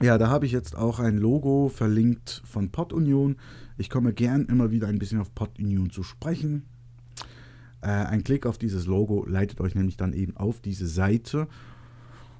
Ja, 0.01 0.17
da 0.17 0.29
habe 0.29 0.47
ich 0.47 0.51
jetzt 0.51 0.75
auch 0.75 0.99
ein 0.99 1.19
Logo 1.19 1.69
verlinkt 1.69 2.41
von 2.45 2.71
PodUnion. 2.71 3.35
Ich 3.77 3.91
komme 3.91 4.13
gern 4.13 4.45
immer 4.45 4.71
wieder 4.71 4.87
ein 4.87 4.97
bisschen 4.97 5.19
auf 5.19 5.35
PodUnion 5.35 5.91
zu 5.91 6.01
sprechen. 6.01 6.65
Äh, 7.81 7.87
ein 7.87 8.23
Klick 8.23 8.45
auf 8.45 8.57
dieses 8.57 8.85
Logo 8.85 9.25
leitet 9.27 9.59
euch 9.61 9.75
nämlich 9.75 9.97
dann 9.97 10.13
eben 10.13 10.37
auf 10.37 10.61
diese 10.61 10.87
Seite. 10.87 11.47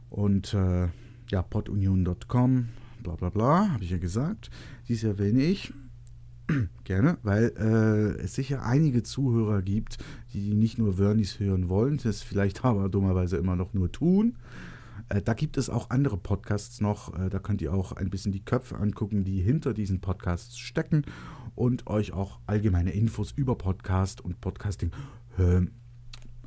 Und 0.10 0.54
äh, 0.54 0.88
ja, 1.30 1.42
podunion.com, 1.42 2.70
bla 3.02 3.16
bla 3.16 3.30
bla, 3.30 3.70
habe 3.72 3.84
ich 3.84 3.92
ja 3.92 3.98
gesagt. 3.98 4.50
Dies 4.88 5.04
erwähne 5.04 5.42
ich 5.42 5.74
gerne, 6.84 7.18
weil 7.24 7.54
äh, 7.58 8.22
es 8.22 8.36
sicher 8.36 8.64
einige 8.64 9.04
Zuhörer 9.04 9.62
gibt, 9.62 9.98
die 10.34 10.54
nicht 10.54 10.78
nur 10.78 10.96
Vernis 10.96 11.40
hören 11.40 11.70
wollen, 11.70 12.00
das 12.04 12.22
vielleicht 12.22 12.64
aber 12.66 12.90
dummerweise 12.90 13.38
immer 13.38 13.56
noch 13.56 13.74
nur 13.74 13.92
tun. 13.92 14.36
Äh, 15.10 15.22
da 15.22 15.34
gibt 15.34 15.58
es 15.58 15.70
auch 15.70 15.90
andere 15.90 16.18
Podcasts 16.18 16.82
noch. 16.82 17.18
Äh, 17.18 17.30
da 17.30 17.40
könnt 17.40 17.62
ihr 17.62 17.74
auch 17.74 17.94
ein 17.94 18.10
bisschen 18.10 18.32
die 18.32 18.44
Köpfe 18.44 18.78
angucken, 18.78 19.24
die 19.24 19.42
hinter 19.42 19.74
diesen 19.74 20.02
Podcasts 20.02 20.58
stecken 20.58 21.04
und 21.56 21.88
euch 21.88 22.14
auch 22.14 22.40
allgemeine 22.48 22.92
Infos 22.92 23.32
über 23.32 23.56
Podcast 23.56 24.22
und 24.22 24.42
Podcasting 24.42 24.92
äh, 25.38 25.62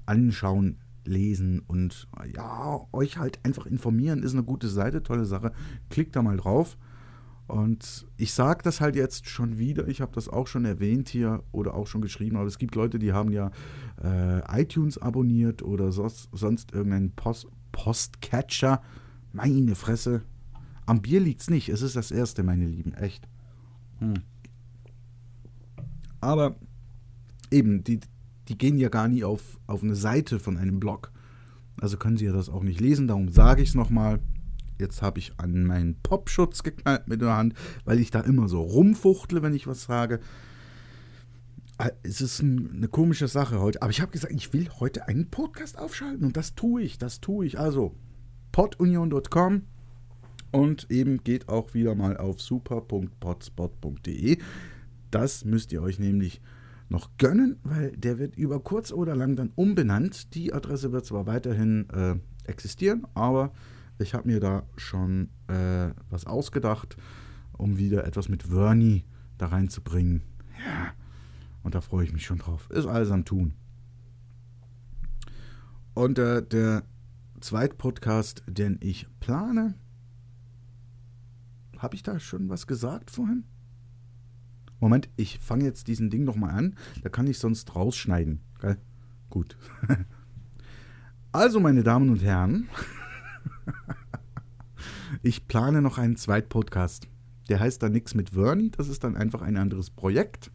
anschauen, 0.07 0.79
lesen 1.05 1.61
und 1.61 2.09
ja, 2.35 2.81
euch 2.93 3.19
halt 3.19 3.41
einfach 3.45 3.67
informieren. 3.67 4.23
Ist 4.23 4.33
eine 4.33 4.45
gute 4.45 4.69
Seite, 4.69 5.03
tolle 5.03 5.25
Sache. 5.25 5.53
Klickt 5.91 6.17
da 6.17 6.23
mal 6.23 6.37
drauf. 6.37 6.77
Und 7.47 8.07
ich 8.17 8.33
sage 8.33 8.63
das 8.63 8.81
halt 8.81 8.97
jetzt 8.97 9.29
schon 9.29 9.59
wieder, 9.59 9.87
ich 9.87 10.01
habe 10.01 10.13
das 10.15 10.31
auch 10.31 10.47
schon 10.47 10.65
erwähnt 10.65 11.11
hier 11.11 11.43
oder 11.53 11.75
auch 11.75 11.87
schon 11.87 12.01
geschrieben, 12.01 12.37
aber 12.37 12.47
es 12.47 12.57
gibt 12.57 12.75
Leute, 12.75 12.99
die 12.99 13.13
haben 13.13 13.33
ja 13.33 13.51
äh, 14.03 14.63
iTunes 14.63 14.97
abonniert 14.97 15.63
oder 15.63 15.93
sonst, 15.93 16.31
sonst 16.33 16.73
irgendeinen 16.73 17.13
Post, 17.13 17.49
Postcatcher. 17.71 18.81
Meine 19.33 19.75
Fresse. 19.75 20.23
Am 20.87 21.03
Bier 21.03 21.21
liegt's 21.21 21.51
nicht, 21.51 21.69
es 21.69 21.83
ist 21.83 21.97
das 21.97 22.11
erste, 22.11 22.43
meine 22.45 22.67
Lieben, 22.67 22.95
echt. 22.95 23.29
Hm. 23.99 24.15
Aber 26.21 26.57
eben, 27.51 27.85
die, 27.85 28.01
die 28.49 28.59
gehen 28.59 28.79
ja 28.79 28.89
gar 28.89 29.09
nie 29.09 29.25
auf, 29.25 29.59
auf 29.67 29.83
eine 29.83 29.97
Seite 29.97 30.39
von 30.39 30.57
einem 30.57 30.81
Blog. 30.81 31.13
Also 31.81 31.97
können 31.97 32.17
sie 32.17 32.27
ja 32.27 32.33
das 32.33 32.49
auch 32.49 32.63
nicht 32.63 32.81
lesen, 32.81 33.09
darum 33.09 33.29
sage 33.29 33.63
ich 33.63 33.71
es 33.71 33.75
nochmal. 33.75 34.21
Jetzt 34.79 35.03
habe 35.03 35.19
ich 35.21 35.33
an 35.39 35.65
meinen 35.65 35.97
Popschutz 36.03 36.63
geknallt 36.63 37.07
mit 37.07 37.21
der 37.21 37.37
Hand, 37.37 37.55
weil 37.85 38.01
ich 38.01 38.11
da 38.11 38.21
immer 38.21 38.49
so 38.49 38.61
rumfuchtle, 38.61 39.43
wenn 39.43 39.55
ich 39.55 39.67
was 39.67 39.85
sage. 39.85 40.21
Ah, 41.79 41.91
es 42.03 42.21
ist 42.21 42.41
eine 42.41 42.89
komische 42.89 43.29
Sache 43.29 43.61
heute. 43.61 43.83
Aber 43.83 43.91
ich 43.91 44.01
habe 44.01 44.13
gesagt, 44.13 44.33
ich 44.33 44.53
will 44.53 44.69
heute 44.81 45.09
einen 45.09 45.31
Podcast 45.31 45.79
aufschalten 45.79 46.25
und 46.25 46.37
das 46.37 46.55
tue 46.55 46.83
ich, 46.83 46.99
das 46.99 47.21
tue 47.21 47.47
ich. 47.47 47.59
Also 47.59 47.95
podunion.com 48.53 49.63
und 50.53 50.89
eben 50.91 51.25
geht 51.25 51.49
auch 51.49 51.75
wieder 51.75 51.97
mal 51.97 52.17
auf 52.17 52.41
super.podspot.de. 52.41 54.39
Das 55.11 55.45
müsst 55.45 55.73
ihr 55.73 55.83
euch 55.83 55.99
nämlich 55.99 56.41
noch 56.89 57.17
gönnen, 57.19 57.59
weil 57.63 57.93
der 57.97 58.19
wird 58.19 58.37
über 58.37 58.61
kurz 58.61 58.93
oder 58.93 59.17
lang 59.17 59.37
dann 59.37 59.53
umbenannt. 59.55 60.35
Die 60.35 60.53
Adresse 60.53 60.93
wird 60.93 61.07
zwar 61.07 61.27
weiterhin 61.27 61.89
äh, 61.91 62.17
existieren, 62.45 63.07
aber 63.15 63.53
ich 63.99 64.15
habe 64.15 64.29
mir 64.29 64.41
da 64.41 64.65
schon 64.77 65.31
äh, 65.49 65.91
was 66.11 66.27
ausgedacht, 66.27 66.97
um 67.57 67.79
wieder 67.79 68.07
etwas 68.07 68.29
mit 68.29 68.45
Vernie 68.45 69.05
da 69.39 69.47
reinzubringen. 69.47 70.23
Ja, 70.65 70.93
und 71.63 71.75
da 71.75 71.81
freue 71.81 72.05
ich 72.05 72.13
mich 72.13 72.27
schon 72.27 72.39
drauf. 72.39 72.69
Ist 72.71 72.87
alles 72.87 73.11
am 73.11 73.25
Tun. 73.25 73.55
Und 75.95 76.19
äh, 76.19 76.43
der 76.43 76.83
zweite 77.41 77.77
Podcast, 77.77 78.43
den 78.47 78.79
ich 78.81 79.07
plane, 79.21 79.75
habe 81.79 81.95
ich 81.95 82.03
da 82.03 82.19
schon 82.19 82.49
was 82.49 82.67
gesagt 82.67 83.11
vorhin? 83.11 83.45
Moment, 84.85 85.09
ich 85.17 85.39
fange 85.39 85.65
jetzt 85.65 85.89
diesen 85.89 86.11
Ding 86.11 86.25
nochmal 86.25 86.51
an. 86.51 86.75
Da 87.03 87.09
kann 87.09 87.27
ich 87.27 87.39
sonst 87.39 87.75
rausschneiden. 87.75 88.43
Geil? 88.59 88.77
Gut. 89.31 89.57
also, 91.33 91.59
meine 91.59 91.83
Damen 91.83 92.11
und 92.11 92.23
Herren, 92.23 92.69
ich 95.23 95.49
plane 95.49 95.81
noch 95.81 95.97
einen 95.97 96.17
zweiten 96.17 96.51
Podcast. 96.51 97.09
Der 97.49 97.61
heißt 97.61 97.83
dann 97.83 97.93
nichts 97.93 98.15
mit 98.15 98.35
Vernie, 98.35 98.73
das 98.73 98.89
ist 98.89 99.05
dann 99.05 99.17
einfach 99.17 99.41
ein 99.41 99.57
anderes 99.57 99.89
Projekt. 99.89 100.51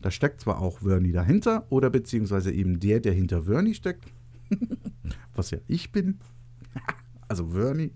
Da 0.00 0.12
steckt 0.12 0.42
zwar 0.42 0.60
auch 0.60 0.78
Vernie 0.78 1.10
dahinter, 1.10 1.66
oder 1.70 1.90
beziehungsweise 1.90 2.52
eben 2.52 2.78
der, 2.78 3.00
der 3.00 3.14
hinter 3.14 3.42
Vernie 3.42 3.74
steckt. 3.74 4.04
Was 5.34 5.50
ja 5.50 5.58
ich 5.66 5.90
bin. 5.90 6.20
also 7.26 7.48
Vernie. 7.48 7.90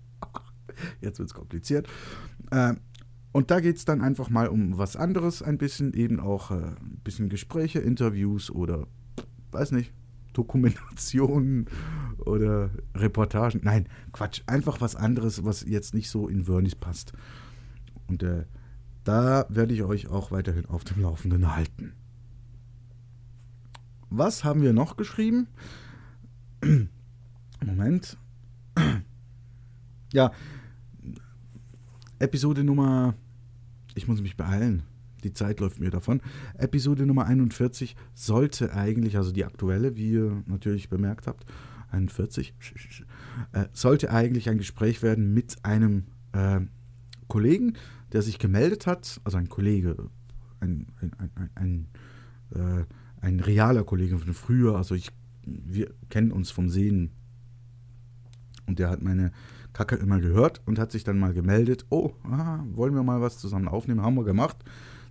Jetzt 1.01 1.21
wird 1.21 1.29
es 1.29 1.35
kompliziert. 1.35 1.87
Äh, 2.51 2.75
und 3.35 3.51
da 3.51 3.59
geht 3.59 3.79
es 3.79 3.85
dann 3.85 4.01
einfach 4.01 4.31
mal 4.31 4.47
um 4.47 4.79
was 4.79 4.95
anderes, 4.95 5.43
ein 5.43 5.59
bisschen, 5.59 5.93
eben 5.93 6.21
auch 6.21 6.53
äh, 6.53 6.55
ein 6.55 7.01
bisschen 7.03 7.29
Gespräche, 7.29 7.81
Interviews 7.81 8.49
oder, 8.49 8.87
weiß 9.51 9.73
nicht, 9.73 9.93
Dokumentationen 10.35 11.67
oder 12.27 12.71
Reportagen. 12.95 13.61
Nein, 13.65 13.89
Quatsch, 14.13 14.43
einfach 14.47 14.81
was 14.81 14.95
anderes, 14.95 15.45
was 15.45 15.65
jetzt 15.67 15.95
nicht 15.95 16.11
so 16.11 16.29
in 16.29 16.45
Vernis 16.45 16.77
passt. 16.77 17.13
Und 18.07 18.23
äh, 18.23 18.45
da 19.03 19.47
werde 19.49 19.75
ich 19.75 19.83
euch 19.83 20.07
auch 20.07 20.31
weiterhin 20.31 20.67
auf 20.67 20.85
dem 20.85 21.03
Laufenden 21.03 21.57
halten. 21.57 21.93
Was 24.11 24.45
haben 24.45 24.63
wir 24.63 24.73
noch 24.73 24.97
geschrieben? 24.97 25.49
Moment. 27.65 28.17
Ja, 30.13 30.31
Episode 32.21 32.63
Nummer 32.63 33.15
ich 33.95 34.09
muss 34.09 34.21
mich 34.21 34.37
beeilen. 34.37 34.83
Die 35.23 35.33
Zeit 35.33 35.61
läuft 35.61 35.81
mir 35.81 35.91
davon. 35.91 36.21
Episode 36.59 37.07
Nummer 37.07 37.27
41 37.27 37.97
sollte 38.15 38.75
eigentlich, 38.75 39.17
also 39.17 39.33
die 39.33 39.45
aktuelle, 39.45 39.97
wie 39.97 40.13
ihr 40.13 40.43
natürlich 40.47 40.91
bemerkt 40.91 41.27
habt, 41.27 41.47
41, 41.91 42.55
äh, 43.53 43.65
sollte 43.73 44.11
eigentlich 44.11 44.51
ein 44.51 44.59
Gespräch 44.59 45.03
werden 45.03 45.33
mit 45.33 45.65
einem 45.65 46.05
äh, 46.33 46.61
Kollegen, 47.29 47.75
der 48.13 48.23
sich 48.23 48.39
gemeldet 48.39 48.87
hat, 48.87 49.21
also 49.25 49.39
ein 49.39 49.49
Kollege, 49.49 49.97
ein, 50.61 50.87
ein, 51.01 51.13
ein, 51.19 51.51
ein, 51.55 51.87
äh, 52.55 52.85
ein 53.21 53.41
realer 53.41 53.85
Kollege 53.85 54.19
von 54.19 54.35
früher, 54.35 54.77
also 54.77 54.95
ich, 54.95 55.11
wir 55.47 55.95
kennen 56.11 56.33
uns 56.33 56.51
vom 56.51 56.69
Sehen 56.69 57.11
und 58.67 58.79
der 58.79 58.91
hat 58.91 59.03
meine 59.03 59.33
Kacke 59.75 59.97
immer 59.97 60.21
gehört 60.21 60.63
und 60.65 60.79
hat 60.79 60.93
sich 60.93 61.05
dann 61.05 61.19
mal 61.19 61.35
gemeldet, 61.35 61.85
oh, 61.91 62.13
ah, 62.25 62.61
wollen 62.73 62.95
wir 62.95 63.03
mal 63.03 63.21
was 63.21 63.39
zusammen 63.39 63.69
aufnehmen, 63.69 64.01
haben 64.01 64.15
wir 64.15 64.25
gemacht. 64.25 64.57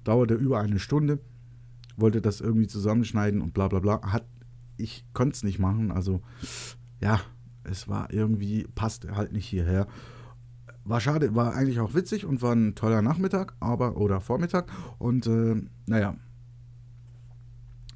Dauerte 0.04 0.34
über 0.34 0.60
eine 0.60 0.80
Stunde, 0.80 1.20
wollte 1.98 2.22
das 2.22 2.42
irgendwie 2.42 2.68
zusammenschneiden 2.68 3.42
und 3.42 3.54
bla 3.54 3.68
bla 3.68 3.80
bla. 3.80 4.02
Hat, 4.02 4.26
ich 4.78 5.06
konnte 5.14 5.36
es 5.36 5.44
nicht 5.44 5.60
machen, 5.60 5.92
also 5.92 6.22
ja, 7.00 7.20
es 7.64 7.88
war 7.88 8.12
irgendwie, 8.12 8.66
passt 8.74 9.08
halt 9.12 9.34
nicht 9.34 9.46
hierher. 9.46 9.88
War 10.86 11.00
schade, 11.00 11.36
war 11.36 11.54
eigentlich 11.54 11.80
auch 11.80 11.94
witzig 11.94 12.26
und 12.26 12.42
war 12.42 12.54
ein 12.54 12.76
toller 12.76 13.02
Nachmittag, 13.02 13.56
aber, 13.60 13.98
oder 13.98 14.20
Vormittag. 14.20 14.72
Und 14.98 15.28
äh, 15.28 15.62
naja, 15.86 16.16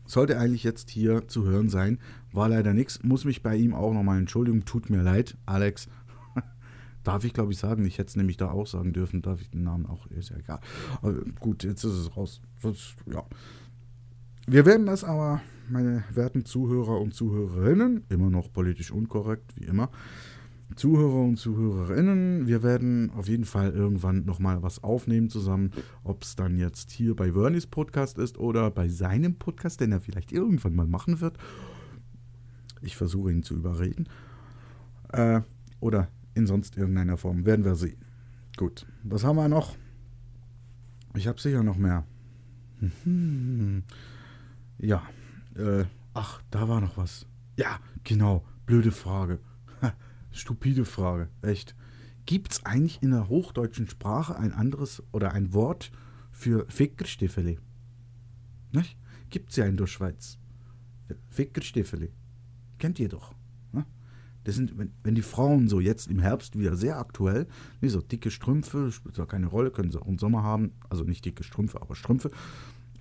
sollte 0.06 0.38
eigentlich 0.38 0.64
jetzt 0.64 0.90
hier 0.90 1.28
zu 1.28 1.46
hören 1.46 1.70
sein. 1.70 2.00
War 2.32 2.48
leider 2.48 2.74
nichts. 2.74 3.04
Muss 3.04 3.26
mich 3.26 3.44
bei 3.44 3.56
ihm 3.56 3.74
auch 3.74 3.94
nochmal 3.94 4.20
entschuldigen. 4.20 4.64
Tut 4.64 4.90
mir 4.90 5.02
leid, 5.02 5.38
Alex. 5.46 5.90
Darf 7.08 7.24
ich, 7.24 7.32
glaube 7.32 7.54
ich, 7.54 7.58
sagen. 7.58 7.86
Ich 7.86 8.00
hätte 8.00 8.10
es 8.10 8.16
nämlich 8.18 8.36
da 8.36 8.52
auch 8.52 8.68
sagen 8.68 8.92
dürfen. 8.92 9.22
Darf 9.22 9.40
ich 9.40 9.50
den 9.50 9.64
Namen 9.64 9.86
auch? 9.86 10.08
Ist 10.08 10.30
ja 10.30 10.36
egal. 10.36 10.60
Aber 11.02 11.14
gut, 11.40 11.64
jetzt 11.64 11.86
ist 11.86 11.94
es 11.94 12.18
raus. 12.18 12.42
Sonst, 12.58 12.96
ja. 13.10 13.24
Wir 14.46 14.66
werden 14.66 14.86
das 14.86 15.06
aber, 15.06 15.40
meine 15.70 16.04
werten 16.14 16.44
Zuhörer 16.44 17.00
und 17.00 17.14
Zuhörerinnen, 17.14 18.04
immer 18.10 18.30
noch 18.30 18.52
politisch 18.52 18.92
unkorrekt, 18.92 19.54
wie 19.56 19.68
immer, 19.68 19.90
Zuhörer 20.76 21.24
und 21.24 21.38
Zuhörerinnen, 21.38 22.46
wir 22.46 22.62
werden 22.62 23.10
auf 23.12 23.30
jeden 23.30 23.46
Fall 23.46 23.72
irgendwann 23.72 24.26
nochmal 24.26 24.62
was 24.62 24.84
aufnehmen 24.84 25.30
zusammen, 25.30 25.72
ob 26.04 26.24
es 26.24 26.36
dann 26.36 26.58
jetzt 26.58 26.92
hier 26.92 27.16
bei 27.16 27.32
Vernies 27.32 27.68
Podcast 27.68 28.18
ist 28.18 28.38
oder 28.38 28.70
bei 28.70 28.90
seinem 28.90 29.36
Podcast, 29.36 29.80
den 29.80 29.94
er 29.94 30.02
vielleicht 30.02 30.34
irgendwann 30.34 30.76
mal 30.76 30.88
machen 30.88 31.22
wird. 31.22 31.38
Ich 32.82 32.98
versuche 32.98 33.32
ihn 33.32 33.44
zu 33.44 33.56
überreden. 33.56 34.10
Äh, 35.14 35.40
oder 35.80 36.10
in 36.38 36.48
sonst 36.48 36.78
irgendeiner 36.78 37.18
Form, 37.18 37.46
werden 37.46 37.66
wir 37.66 37.76
sehen. 37.76 37.98
Gut, 38.56 38.86
was 39.04 39.24
haben 39.24 39.36
wir 39.36 39.50
noch? 39.50 39.76
Ich 41.16 41.28
habe 41.28 41.42
sicher 41.42 41.64
noch 41.64 41.78
mehr. 41.78 42.06
Ja, 44.80 45.02
äh, 45.56 45.86
ach, 46.14 46.44
da 46.52 46.70
war 46.70 46.80
noch 46.80 46.98
was. 46.98 47.26
Ja, 47.58 47.80
genau, 48.04 48.46
blöde 48.68 48.92
Frage. 48.92 49.40
Stupide 50.32 50.86
Frage, 50.86 51.30
echt. 51.42 51.76
Gibt 52.28 52.52
es 52.52 52.64
eigentlich 52.64 53.02
in 53.02 53.10
der 53.10 53.28
hochdeutschen 53.28 53.90
Sprache 53.90 54.36
ein 54.36 54.54
anderes 54.54 55.02
oder 55.12 55.32
ein 55.34 55.54
Wort 55.54 55.92
für 56.32 56.68
Fickerstiefeli? 56.70 57.58
Nicht? 58.72 59.00
Es 59.34 59.56
ja 59.56 59.66
in 59.66 59.78
der 59.78 59.88
Schweiz. 59.88 60.38
Fickerstiefeli. 61.30 62.14
Kennt 62.78 63.00
ihr 63.00 63.10
doch. 63.10 63.34
Ne? 64.48 64.52
Das 64.52 64.56
sind, 64.56 64.78
wenn, 64.78 64.92
wenn 65.04 65.16
die 65.16 65.22
Frauen 65.22 65.68
so 65.68 65.80
jetzt 65.80 66.08
im 66.08 66.20
Herbst 66.20 66.58
wieder 66.58 66.76
sehr 66.76 66.98
aktuell, 66.98 67.48
wie 67.82 67.90
so 67.90 68.02
dicke 68.02 68.32
Strümpfe, 68.32 68.92
spielt 68.92 69.18
ja 69.18 69.26
keine 69.26 69.48
Rolle, 69.48 69.72
können 69.72 69.92
sie 69.92 70.02
auch 70.02 70.08
im 70.08 70.18
Sommer 70.18 70.44
haben, 70.44 70.72
also 70.90 71.04
nicht 71.04 71.26
dicke 71.26 71.44
Strümpfe, 71.44 71.82
aber 71.82 71.96
Strümpfe. 71.96 72.32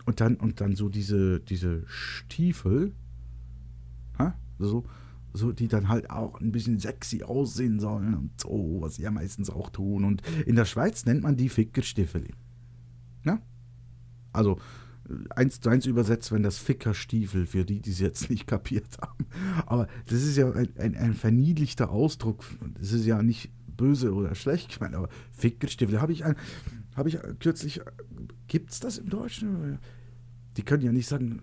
Und 0.05 0.21
dann, 0.21 0.37
und 0.37 0.61
dann 0.61 0.77
so 0.77 0.89
diese, 0.89 1.41
diese 1.41 1.83
Stiefel, 1.87 2.95
ha? 4.19 4.35
so, 4.59 4.85
so, 5.33 5.53
die 5.53 5.69
dann 5.69 5.89
halt 5.89 6.11
auch 6.11 6.41
ein 6.41 6.53
bisschen 6.53 6.79
sexy 6.79 7.23
aussehen 7.23 7.79
sollen 7.81 8.15
und 8.15 8.41
so, 8.41 8.79
was 8.81 8.97
sie 8.97 9.03
ja 9.03 9.11
meistens 9.11 9.51
auch 9.51 9.71
tun. 9.71 10.05
Und 10.05 10.23
in 10.47 10.57
der 10.57 10.65
Schweiz 10.65 11.05
nennt 11.05 11.23
man 11.23 11.37
die 11.37 11.49
Fickerstiefeli. 11.49 12.33
Ja? 13.25 13.41
Also 14.33 14.59
eins 15.35 15.61
zu 15.61 15.69
eins 15.69 15.87
übersetzt, 15.87 16.33
wenn 16.33 16.43
das 16.43 16.59
Fickerstiefel, 16.59 17.47
für 17.47 17.65
die, 17.65 17.81
die 17.81 17.91
es 17.91 18.01
jetzt 18.01 18.31
nicht 18.31 18.47
kapiert 18.47 18.99
haben. 19.01 19.27
Aber 19.67 19.87
das 20.07 20.23
ist 20.23 20.37
ja 20.37 20.51
ein, 20.53 20.69
ein, 20.79 20.97
ein 20.97 21.15
verniedlichter 21.15 21.91
Ausdruck. 21.91 22.45
Das 22.79 22.93
ist 22.93 23.07
ja 23.07 23.23
nicht 23.23 23.51
böse 23.77 24.13
oder 24.13 24.35
schlecht 24.35 24.79
gemeint, 24.79 24.95
aber 24.95 25.09
Fickerstiefel. 25.33 26.01
Habe 26.01 26.13
ich, 26.13 26.25
ein, 26.25 26.37
ich 27.07 27.19
kürzlich, 27.41 27.81
gibt 28.49 28.73
es 28.73 28.81
das 28.81 28.99
im 28.99 29.09
Deutschen? 29.09 29.79
Die 30.57 30.63
können 30.63 30.83
ja 30.83 30.93
nicht 30.93 31.07
sagen, 31.07 31.43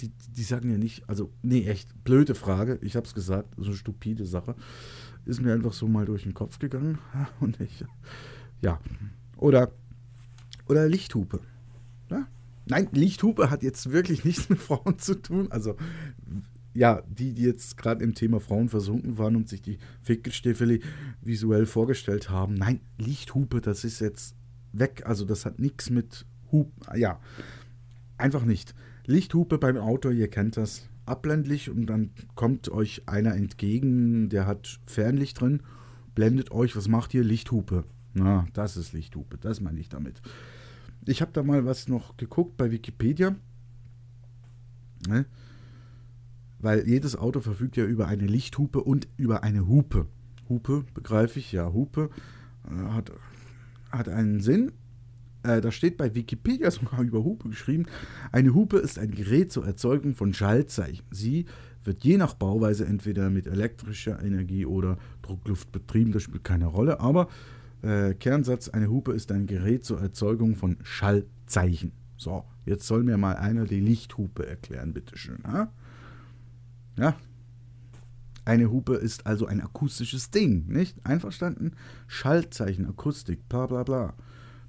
die, 0.00 0.10
die 0.36 0.42
sagen 0.42 0.70
ja 0.70 0.78
nicht, 0.78 1.08
also, 1.08 1.32
nee, 1.42 1.66
echt, 1.66 2.04
blöde 2.04 2.34
Frage, 2.34 2.78
ich 2.82 2.96
habe 2.96 3.06
es 3.06 3.14
gesagt, 3.14 3.54
so 3.56 3.66
eine 3.66 3.76
stupide 3.76 4.26
Sache. 4.26 4.54
Ist 5.24 5.40
mir 5.40 5.52
einfach 5.52 5.72
so 5.72 5.88
mal 5.88 6.04
durch 6.06 6.22
den 6.22 6.34
Kopf 6.34 6.58
gegangen. 6.58 6.98
Und 7.40 7.60
ich, 7.60 7.84
ja. 8.60 8.80
Oder, 9.36 9.72
oder 10.68 10.88
Lichthupe. 10.88 11.40
Nein, 12.66 12.88
Lichthupe 12.92 13.50
hat 13.50 13.62
jetzt 13.62 13.90
wirklich 13.92 14.24
nichts 14.24 14.48
mit 14.48 14.58
Frauen 14.58 14.98
zu 14.98 15.14
tun. 15.14 15.50
Also, 15.50 15.76
ja, 16.74 17.02
die, 17.08 17.32
die 17.32 17.44
jetzt 17.44 17.76
gerade 17.78 18.04
im 18.04 18.14
Thema 18.14 18.40
Frauen 18.40 18.68
versunken 18.68 19.18
waren 19.18 19.36
und 19.36 19.48
sich 19.48 19.62
die 19.62 19.78
Fickelstiefeli 20.02 20.82
visuell 21.22 21.64
vorgestellt 21.64 22.28
haben. 22.28 22.54
Nein, 22.54 22.80
Lichthupe, 22.98 23.60
das 23.60 23.84
ist 23.84 24.00
jetzt 24.00 24.34
weg. 24.72 25.04
Also, 25.06 25.24
das 25.24 25.46
hat 25.46 25.58
nichts 25.58 25.90
mit 25.90 26.26
Hupen. 26.52 26.72
Ja, 26.96 27.20
einfach 28.18 28.44
nicht. 28.44 28.74
Lichthupe 29.06 29.58
beim 29.58 29.76
Auto, 29.76 30.10
ihr 30.10 30.28
kennt 30.28 30.56
das, 30.56 30.88
abblendlich 31.06 31.70
und 31.70 31.86
dann 31.86 32.10
kommt 32.34 32.68
euch 32.68 33.02
einer 33.06 33.34
entgegen, 33.34 34.28
der 34.28 34.46
hat 34.46 34.80
Fernlicht 34.84 35.40
drin, 35.40 35.62
blendet 36.14 36.50
euch, 36.50 36.76
was 36.76 36.88
macht 36.88 37.14
ihr? 37.14 37.22
Lichthupe. 37.22 37.84
Na, 38.14 38.46
das 38.54 38.76
ist 38.76 38.92
Lichthupe, 38.92 39.38
das 39.38 39.60
meine 39.60 39.78
ich 39.78 39.88
damit. 39.88 40.20
Ich 41.06 41.22
habe 41.22 41.32
da 41.32 41.42
mal 41.42 41.64
was 41.64 41.88
noch 41.88 42.16
geguckt 42.16 42.56
bei 42.56 42.70
Wikipedia, 42.70 43.36
ne? 45.08 45.26
weil 46.58 46.86
jedes 46.88 47.16
Auto 47.16 47.40
verfügt 47.40 47.76
ja 47.76 47.84
über 47.84 48.08
eine 48.08 48.26
Lichthupe 48.26 48.82
und 48.82 49.08
über 49.16 49.42
eine 49.42 49.68
Hupe. 49.68 50.06
Hupe, 50.48 50.84
begreife 50.94 51.38
ich, 51.38 51.52
ja, 51.52 51.72
Hupe 51.72 52.10
äh, 52.68 52.92
hat, 52.92 53.12
hat 53.90 54.08
einen 54.08 54.40
Sinn 54.40 54.72
äh, 55.46 55.60
da 55.60 55.70
steht 55.70 55.96
bei 55.96 56.14
Wikipedia 56.14 56.70
sogar 56.72 57.00
über 57.02 57.22
Hupe 57.24 57.48
geschrieben, 57.48 57.86
eine 58.32 58.54
Hupe 58.54 58.78
ist 58.78 58.98
ein 58.98 59.12
Gerät 59.12 59.52
zur 59.52 59.66
Erzeugung 59.66 60.14
von 60.14 60.34
Schaltzeichen. 60.34 61.04
Sie 61.10 61.46
wird 61.84 62.04
je 62.04 62.16
nach 62.16 62.34
Bauweise 62.34 62.84
entweder 62.84 63.30
mit 63.30 63.46
elektrischer 63.46 64.22
Energie 64.22 64.66
oder 64.66 64.98
Druckluft 65.22 65.70
betrieben, 65.70 66.12
das 66.12 66.24
spielt 66.24 66.42
keine 66.42 66.66
Rolle, 66.66 67.00
aber 67.00 67.28
äh, 67.82 68.14
Kernsatz, 68.14 68.68
eine 68.68 68.88
Hupe 68.88 69.12
ist 69.12 69.32
ein 69.32 69.46
Gerät 69.46 69.84
zur 69.84 70.00
Erzeugung 70.00 70.56
von 70.56 70.78
Schallzeichen. 70.82 71.92
So, 72.16 72.44
jetzt 72.64 72.86
soll 72.86 73.02
mir 73.02 73.18
mal 73.18 73.36
einer 73.36 73.64
die 73.64 73.80
Lichthupe 73.80 74.46
erklären, 74.46 74.92
bitteschön. 74.92 75.42
Ha? 75.46 75.70
Ja, 76.96 77.16
eine 78.46 78.70
Hupe 78.70 78.94
ist 78.94 79.26
also 79.26 79.46
ein 79.46 79.60
akustisches 79.60 80.30
Ding, 80.30 80.66
nicht? 80.68 81.04
Einverstanden? 81.04 81.72
Schallzeichen, 82.06 82.86
Akustik, 82.86 83.48
bla 83.48 83.66
bla 83.66 83.82
bla. 83.82 84.14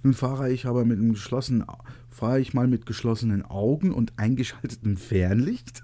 Nun 0.02 0.15
fahre 0.15 0.52
ich 0.52 0.65
aber 0.65 0.84
mit 0.84 0.98
einem 0.98 1.13
geschlossenen, 1.13 1.63
fahre 2.10 2.39
ich 2.39 2.56
mal 2.56 2.67
mit 2.67 2.88
geschlossenen 2.88 3.46
Augen 3.46 3.91
und 3.93 4.17
eingeschaltetem 4.17 4.98
Fernlicht. 4.98 5.84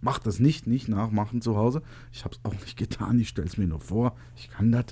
Macht 0.00 0.26
das 0.26 0.40
nicht, 0.40 0.66
nicht 0.66 0.88
nachmachen 0.88 1.42
zu 1.42 1.54
Hause. 1.54 1.82
Ich 2.12 2.24
habe 2.24 2.34
es 2.34 2.40
auch 2.44 2.54
nicht 2.54 2.78
getan, 2.78 3.18
ich 3.18 3.28
stelle 3.28 3.46
es 3.46 3.58
mir 3.58 3.66
nur 3.66 3.82
vor. 3.82 4.16
Ich 4.34 4.48
kann 4.48 4.72
das. 4.72 4.86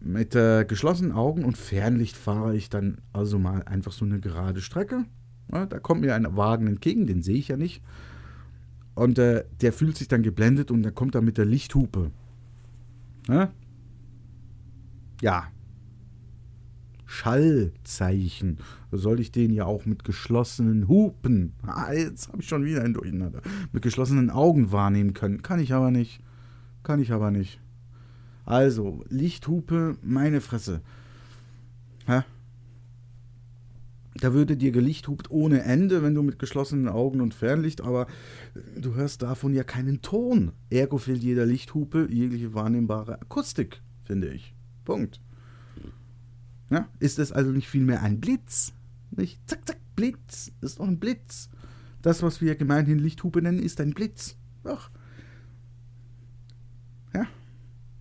Mit 0.00 0.34
äh, 0.34 0.64
geschlossenen 0.64 1.12
Augen 1.12 1.44
und 1.44 1.58
Fernlicht 1.58 2.16
fahre 2.16 2.56
ich 2.56 2.70
dann 2.70 2.98
also 3.12 3.38
mal 3.38 3.62
einfach 3.64 3.92
so 3.92 4.04
eine 4.04 4.20
gerade 4.20 4.60
Strecke. 4.60 5.04
Ja, 5.52 5.66
da 5.66 5.78
kommt 5.78 6.00
mir 6.00 6.14
ein 6.14 6.36
Wagen 6.36 6.66
entgegen, 6.66 7.06
den 7.06 7.22
sehe 7.22 7.36
ich 7.36 7.48
ja 7.48 7.56
nicht. 7.56 7.82
Und 8.94 9.18
äh, 9.18 9.44
der 9.60 9.72
fühlt 9.72 9.96
sich 9.96 10.08
dann 10.08 10.22
geblendet 10.22 10.70
und 10.70 10.82
dann 10.82 10.94
kommt 10.94 11.14
er 11.14 11.22
mit 11.22 11.38
der 11.38 11.44
Lichthupe. 11.44 12.10
Ja, 13.28 13.50
ja 15.20 15.48
Schallzeichen. 17.10 18.58
Soll 18.92 19.18
ich 19.18 19.32
den 19.32 19.52
ja 19.52 19.64
auch 19.64 19.84
mit 19.84 20.04
geschlossenen 20.04 20.86
Hupen, 20.86 21.54
ah, 21.66 21.92
jetzt 21.92 22.28
habe 22.28 22.40
ich 22.40 22.48
schon 22.48 22.64
wieder 22.64 22.84
ein 22.84 22.94
Durcheinander, 22.94 23.42
mit 23.72 23.82
geschlossenen 23.82 24.30
Augen 24.30 24.70
wahrnehmen 24.70 25.12
können. 25.12 25.42
Kann 25.42 25.58
ich 25.58 25.72
aber 25.72 25.90
nicht. 25.90 26.20
Kann 26.84 27.00
ich 27.00 27.12
aber 27.12 27.32
nicht. 27.32 27.60
Also, 28.44 29.04
Lichthupe, 29.08 29.96
meine 30.02 30.40
Fresse. 30.40 30.80
Hä? 32.06 32.22
Da 34.14 34.34
würde 34.34 34.56
dir 34.56 34.72
gelichthupt 34.72 35.30
ohne 35.30 35.62
Ende, 35.62 36.02
wenn 36.02 36.14
du 36.14 36.22
mit 36.22 36.38
geschlossenen 36.38 36.88
Augen 36.88 37.20
und 37.20 37.32
Fernlicht, 37.32 37.80
aber 37.80 38.06
du 38.76 38.94
hörst 38.94 39.22
davon 39.22 39.54
ja 39.54 39.64
keinen 39.64 40.02
Ton. 40.02 40.52
Ergo 40.68 40.98
fehlt 40.98 41.22
jeder 41.22 41.46
Lichthupe 41.46 42.08
jegliche 42.10 42.52
wahrnehmbare 42.52 43.20
Akustik, 43.20 43.80
finde 44.04 44.28
ich. 44.28 44.54
Punkt. 44.84 45.20
Ja, 46.70 46.88
ist 46.98 47.18
es 47.18 47.32
also 47.32 47.50
nicht 47.50 47.68
vielmehr 47.68 48.02
ein 48.02 48.20
Blitz? 48.20 48.72
Nicht? 49.10 49.40
Zack, 49.48 49.66
zack, 49.66 49.78
Blitz. 49.96 50.52
Ist 50.60 50.78
doch 50.78 50.86
ein 50.86 50.98
Blitz. 50.98 51.48
Das, 52.02 52.22
was 52.22 52.40
wir 52.40 52.54
gemeinhin 52.56 52.98
Lichthupe 52.98 53.42
nennen, 53.42 53.58
ist 53.58 53.80
ein 53.80 53.92
Blitz. 53.92 54.36
Doch. 54.62 54.90
Ja. 57.14 57.26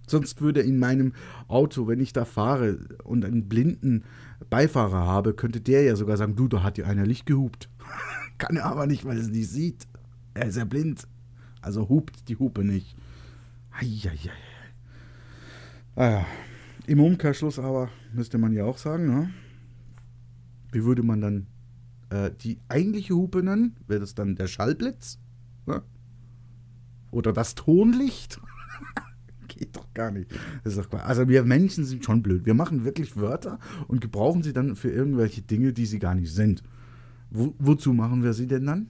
Sonst 0.09 0.41
würde 0.41 0.61
in 0.61 0.79
meinem 0.79 1.13
Auto, 1.47 1.87
wenn 1.87 1.99
ich 1.99 2.13
da 2.13 2.25
fahre 2.25 2.79
und 3.03 3.23
einen 3.25 3.47
blinden 3.47 4.03
Beifahrer 4.49 5.05
habe, 5.05 5.33
könnte 5.33 5.61
der 5.61 5.83
ja 5.83 5.95
sogar 5.95 6.17
sagen, 6.17 6.35
du, 6.35 6.47
da 6.47 6.63
hat 6.63 6.77
ja 6.77 6.85
einer 6.85 7.05
Licht 7.05 7.25
gehupt. 7.25 7.69
Kann 8.37 8.55
er 8.55 8.65
aber 8.65 8.87
nicht, 8.87 9.05
weil 9.05 9.17
er 9.17 9.23
es 9.23 9.29
nicht 9.29 9.49
sieht. 9.49 9.87
Er 10.33 10.47
ist 10.47 10.57
ja 10.57 10.65
blind. 10.65 11.07
Also 11.61 11.89
hupt 11.89 12.29
die 12.29 12.37
Hupe 12.37 12.63
nicht. 12.63 12.95
Eieiei. 13.71 14.31
Ah 15.95 16.09
ja. 16.09 16.25
Im 16.87 17.01
Umkehrschluss 17.01 17.59
aber 17.59 17.89
müsste 18.13 18.37
man 18.37 18.53
ja 18.53 18.65
auch 18.65 18.77
sagen, 18.77 19.05
ne? 19.05 19.29
Wie 20.71 20.83
würde 20.85 21.03
man 21.03 21.21
dann 21.21 21.47
äh, 22.09 22.31
die 22.41 22.59
eigentliche 22.67 23.13
Hupe 23.13 23.43
nennen? 23.43 23.75
Wäre 23.87 23.99
das 23.99 24.15
dann 24.15 24.35
der 24.35 24.47
Schallblitz? 24.47 25.19
Ne? 25.65 25.83
Oder 27.11 27.33
das 27.33 27.55
Tonlicht? 27.55 28.39
Gar 29.99 30.11
nicht. 30.11 30.31
Das 30.63 30.77
ist 30.77 30.93
doch 30.93 30.99
Also 31.01 31.27
wir 31.27 31.43
Menschen 31.43 31.83
sind 31.83 32.05
schon 32.05 32.23
blöd. 32.23 32.45
Wir 32.45 32.53
machen 32.53 32.85
wirklich 32.85 33.17
Wörter 33.17 33.59
und 33.89 33.99
gebrauchen 33.99 34.43
sie 34.43 34.53
dann 34.53 34.77
für 34.77 34.89
irgendwelche 34.89 35.41
Dinge, 35.41 35.73
die 35.73 35.85
sie 35.85 35.99
gar 35.99 36.15
nicht 36.15 36.33
sind. 36.33 36.63
Wo, 37.29 37.53
wozu 37.59 37.91
machen 37.91 38.23
wir 38.23 38.31
sie 38.31 38.47
denn 38.47 38.65
dann? 38.65 38.87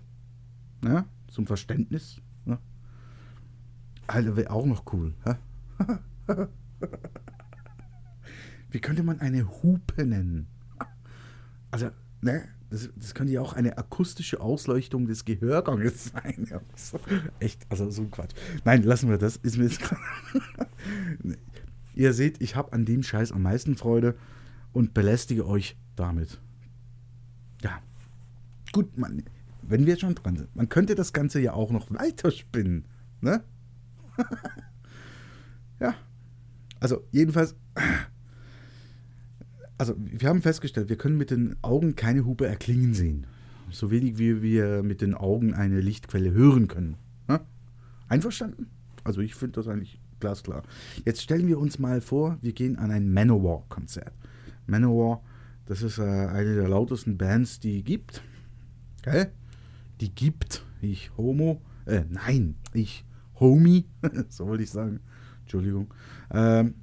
Ja, 0.86 1.06
zum 1.28 1.48
Verständnis. 1.48 2.22
Ja. 2.46 2.60
Alter, 4.06 4.36
wäre 4.36 4.52
auch 4.52 4.68
noch 4.68 4.94
cool. 4.94 5.16
Wie 8.70 8.80
könnte 8.80 9.02
man 9.02 9.20
eine 9.20 9.50
Hupe 9.64 10.06
nennen? 10.06 10.46
Also, 11.72 11.90
ne? 12.22 12.44
Das, 12.70 12.90
das 12.96 13.16
könnte 13.16 13.34
ja 13.34 13.42
auch 13.42 13.54
eine 13.54 13.78
akustische 13.78 14.42
Ausleuchtung 14.42 15.08
des 15.08 15.26
Gehörganges 15.26 16.06
sein. 16.14 16.48
Ja, 16.50 16.62
so, 16.76 17.00
echt, 17.40 17.66
also 17.70 17.90
so 17.90 18.04
ein 18.04 18.12
Quatsch. 18.12 18.36
Nein, 18.64 18.84
lassen 18.84 19.10
wir 19.10 19.18
das. 19.18 19.38
Ist 19.38 19.58
mir 19.58 19.66
jetzt 19.66 19.82
Ihr 21.96 22.14
seht, 22.14 22.42
ich 22.42 22.56
habe 22.56 22.72
an 22.74 22.86
dem 22.86 23.04
Scheiß 23.04 23.32
am 23.32 23.42
meisten 23.42 23.76
Freude 23.76 24.16
und 24.72 24.94
belästige 24.94 25.46
euch 25.46 25.76
damit. 25.96 26.40
Ja. 27.62 27.82
Gut, 28.72 28.98
man, 28.98 29.24
wenn 29.64 29.86
wir 29.86 29.98
schon 29.98 30.16
dran 30.16 30.38
sind, 30.38 30.56
man 30.56 30.70
könnte 30.70 30.96
das 30.96 31.12
Ganze 31.12 31.42
ja 31.42 31.54
auch 31.54 31.72
noch 31.72 31.92
weiterspinnen. 31.92 32.86
Ne? 33.22 33.44
ja. 35.80 35.96
Also, 36.80 37.04
jedenfalls 37.12 37.56
also 39.80 39.96
wir 39.98 40.28
haben 40.28 40.42
festgestellt, 40.42 40.90
wir 40.90 40.98
können 40.98 41.18
mit 41.18 41.32
den 41.32 41.56
Augen 41.64 41.96
keine 41.96 42.26
Hupe 42.26 42.46
erklingen 42.46 42.94
sehen. 42.94 43.26
So 43.72 43.90
wenig 43.92 44.18
wie 44.18 44.42
wir 44.42 44.84
mit 44.84 45.02
den 45.02 45.16
Augen 45.16 45.54
eine 45.54 45.80
Lichtquelle 45.80 46.34
hören 46.34 46.68
können. 46.68 46.98
Ja? 47.30 47.40
Einverstanden? 48.10 48.68
Also 49.06 49.22
ich 49.22 49.36
finde 49.36 49.54
das 49.54 49.68
eigentlich 49.68 50.00
glasklar. 50.20 50.64
Jetzt 51.06 51.22
stellen 51.22 51.48
wir 51.48 51.60
uns 51.60 51.80
mal 51.80 52.02
vor, 52.02 52.38
wir 52.42 52.52
gehen 52.52 52.76
an 52.76 52.92
ein 52.92 53.14
Manowar-Konzert. 53.14 54.12
Manowar, 54.68 55.24
das 55.66 55.82
ist 55.82 55.98
äh, 55.98 56.02
eine 56.02 56.56
der 56.56 56.68
lautesten 56.68 57.18
Bands, 57.18 57.62
die 57.62 57.82
gibt. 57.82 58.22
Gell? 59.02 59.32
Die 60.02 60.14
gibt. 60.14 60.66
Ich 60.82 61.16
Homo. 61.16 61.62
Äh, 61.86 62.04
nein, 62.10 62.56
ich 62.74 63.06
Homie. 63.40 63.86
so 64.28 64.48
wollte 64.48 64.64
ich 64.64 64.72
sagen. 64.72 65.00
Entschuldigung. 65.44 65.94
Ähm, 66.32 66.74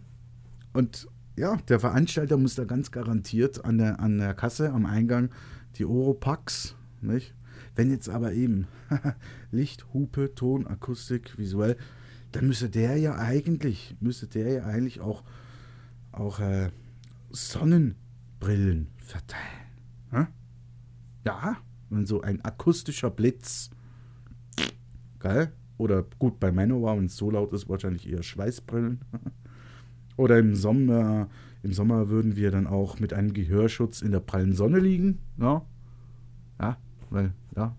und 0.72 1.08
ja, 1.36 1.56
der 1.68 1.80
Veranstalter 1.80 2.36
muss 2.36 2.54
da 2.54 2.64
ganz 2.64 2.90
garantiert 2.90 3.64
an 3.64 3.78
der, 3.78 4.00
an 4.00 4.18
der 4.18 4.34
Kasse 4.34 4.72
am 4.72 4.86
Eingang 4.86 5.30
die 5.76 5.84
Oropax, 5.84 6.74
nicht? 7.00 7.34
Wenn 7.74 7.90
jetzt 7.90 8.08
aber 8.08 8.32
eben 8.32 8.66
Licht, 9.50 9.92
Hupe, 9.92 10.34
Ton, 10.34 10.66
Akustik, 10.66 11.36
visuell, 11.36 11.76
dann 12.32 12.46
müsste 12.46 12.70
der 12.70 12.96
ja 12.96 13.16
eigentlich, 13.16 13.96
müsste 14.00 14.26
der 14.26 14.50
ja 14.50 14.64
eigentlich 14.64 15.00
auch, 15.00 15.24
auch 16.12 16.40
äh, 16.40 16.70
Sonnenbrillen 17.30 18.88
verteilen. 18.96 19.66
Hm? 20.10 20.26
Ja, 21.26 21.58
wenn 21.90 22.06
so 22.06 22.22
ein 22.22 22.42
akustischer 22.44 23.10
Blitz, 23.10 23.70
geil, 25.18 25.52
oder 25.76 26.04
gut, 26.18 26.40
bei 26.40 26.50
Manowar, 26.50 26.96
wenn 26.96 27.06
es 27.06 27.16
so 27.16 27.30
laut 27.30 27.52
ist, 27.52 27.68
wahrscheinlich 27.68 28.08
eher 28.08 28.22
Schweißbrillen. 28.22 29.00
Oder 30.16 30.38
im 30.38 30.54
Sommer, 30.54 31.28
im 31.62 31.72
Sommer 31.72 32.08
würden 32.08 32.36
wir 32.36 32.50
dann 32.50 32.66
auch 32.66 32.98
mit 33.00 33.12
einem 33.12 33.32
Gehörschutz 33.32 34.02
in 34.02 34.12
der 34.12 34.20
prallen 34.20 34.54
Sonne 34.54 34.78
liegen. 34.78 35.18
Ja, 35.38 35.64
ja 36.60 36.78
weil, 37.10 37.32
ja, 37.54 37.76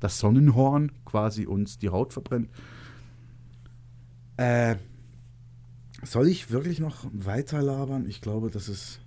das 0.00 0.18
Sonnenhorn 0.18 0.92
quasi 1.04 1.46
uns 1.46 1.78
die 1.78 1.90
Haut 1.90 2.12
verbrennt. 2.12 2.50
Äh, 4.36 4.76
soll 6.02 6.26
ich 6.26 6.50
wirklich 6.50 6.80
noch 6.80 7.06
weiter 7.12 7.62
labern? 7.62 8.06
Ich 8.08 8.20
glaube, 8.20 8.50
das 8.50 8.68
ist. 8.68 9.00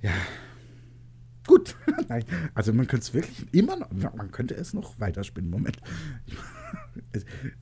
Ja. 0.00 0.12
Gut. 1.46 1.76
Nein. 2.08 2.24
Also 2.54 2.72
man 2.72 2.86
könnte 2.86 3.04
es 3.04 3.14
wirklich 3.14 3.46
immer 3.52 3.76
noch. 3.76 3.90
Man 3.92 4.30
könnte 4.30 4.54
es 4.54 4.72
noch 4.72 4.98
weiterspinnen. 4.98 5.50
Moment. 5.50 5.78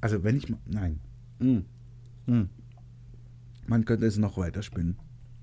Also 0.01 0.25
wenn 0.25 0.37
ich. 0.37 0.53
Nein. 0.67 1.01
Hm. 1.39 1.65
Hm. 2.27 2.49
Man 3.67 3.85
könnte 3.85 4.07
es 4.07 4.19
noch 4.19 4.37
weiterspinnen. 4.37 4.97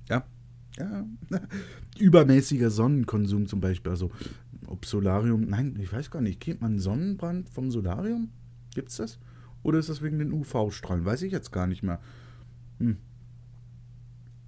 Ja. 0.10 0.26
Ja. 0.78 1.06
Übermäßiger 2.00 2.70
Sonnenkonsum 2.70 3.48
zum 3.48 3.60
Beispiel. 3.60 3.91
Also, 3.91 4.12
ob 4.67 4.86
Solarium. 4.86 5.41
Nein, 5.41 5.78
ich 5.80 5.91
weiß 5.91 6.12
gar 6.12 6.22
nicht. 6.22 6.39
Kennt 6.39 6.62
man 6.62 6.80
Sonnenbrand 6.80 7.50
vom 7.50 7.72
Solarium? 7.72 8.30
Gibt 8.74 8.89
es 8.89 8.98
das? 8.98 9.20
Oder 9.63 9.80
ist 9.80 9.89
das 9.89 10.02
wegen 10.02 10.20
den 10.20 10.32
UV-Strahlen? 10.32 11.06
Weiß 11.06 11.22
ich 11.24 11.32
jetzt 11.32 11.52
gar 11.52 11.67
nicht 11.67 11.84
mehr. 11.84 12.00
Hm. 12.80 12.98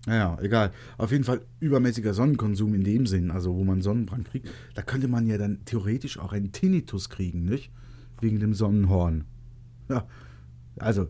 Naja, 0.05 0.37
egal. 0.41 0.71
Auf 0.97 1.11
jeden 1.11 1.23
Fall 1.23 1.41
übermäßiger 1.59 2.13
Sonnenkonsum 2.13 2.73
in 2.73 2.83
dem 2.83 3.05
Sinn, 3.05 3.31
also 3.31 3.55
wo 3.55 3.63
man 3.63 3.81
Sonnenbrand 3.81 4.29
kriegt. 4.29 4.49
Da 4.75 4.81
könnte 4.81 5.07
man 5.07 5.27
ja 5.27 5.37
dann 5.37 5.63
theoretisch 5.65 6.19
auch 6.19 6.33
einen 6.33 6.51
Tinnitus 6.51 7.09
kriegen, 7.09 7.45
nicht? 7.45 7.71
Wegen 8.19 8.39
dem 8.39 8.53
Sonnenhorn. 8.53 9.25
Ja. 9.89 10.07
Also, 10.77 11.09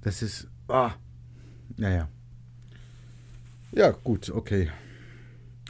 das 0.00 0.22
ist 0.22 0.48
Ah. 0.68 0.92
Naja. 1.76 2.08
Ja, 3.72 3.90
gut, 3.90 4.30
okay. 4.30 4.70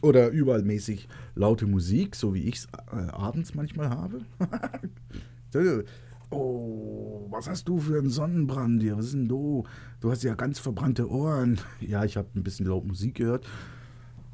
Oder 0.02 0.28
überall 0.28 0.62
mäßig 0.62 1.08
laute 1.34 1.66
Musik, 1.66 2.14
so 2.14 2.34
wie 2.34 2.42
ich 2.42 2.56
es 2.56 2.68
äh, 2.92 3.10
abends 3.10 3.54
manchmal 3.54 3.88
habe. 3.88 4.20
oh, 6.30 7.26
was 7.30 7.48
hast 7.48 7.68
du 7.68 7.78
für 7.78 7.98
einen 7.98 8.10
Sonnenbrand 8.10 8.82
hier? 8.82 8.98
Was 8.98 9.06
ist 9.06 9.14
denn 9.14 9.28
du? 9.28 9.64
Du 10.00 10.10
hast 10.10 10.22
ja 10.22 10.34
ganz 10.34 10.58
verbrannte 10.58 11.10
Ohren. 11.10 11.58
Ja, 11.80 12.04
ich 12.04 12.16
habe 12.16 12.28
ein 12.34 12.42
bisschen 12.42 12.66
laut 12.66 12.84
Musik 12.84 13.16
gehört. 13.16 13.46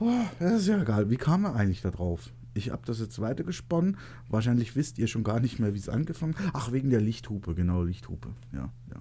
Oh, 0.00 0.10
das 0.40 0.62
ist 0.62 0.68
ja 0.68 0.82
egal. 0.82 1.10
Wie 1.10 1.16
kam 1.16 1.44
er 1.44 1.54
eigentlich 1.54 1.82
da 1.82 1.90
drauf? 1.90 2.32
Ich 2.54 2.70
habe 2.70 2.82
das 2.84 2.98
jetzt 2.98 3.20
weitergesponnen. 3.20 3.96
Wahrscheinlich 4.28 4.74
wisst 4.74 4.98
ihr 4.98 5.06
schon 5.06 5.22
gar 5.22 5.38
nicht 5.38 5.60
mehr, 5.60 5.74
wie 5.74 5.78
es 5.78 5.88
angefangen 5.88 6.34
hat. 6.34 6.50
Ach, 6.54 6.72
wegen 6.72 6.90
der 6.90 7.00
Lichthupe, 7.00 7.54
genau, 7.54 7.84
Lichthupe. 7.84 8.30
Ja, 8.52 8.72
ja 8.92 9.00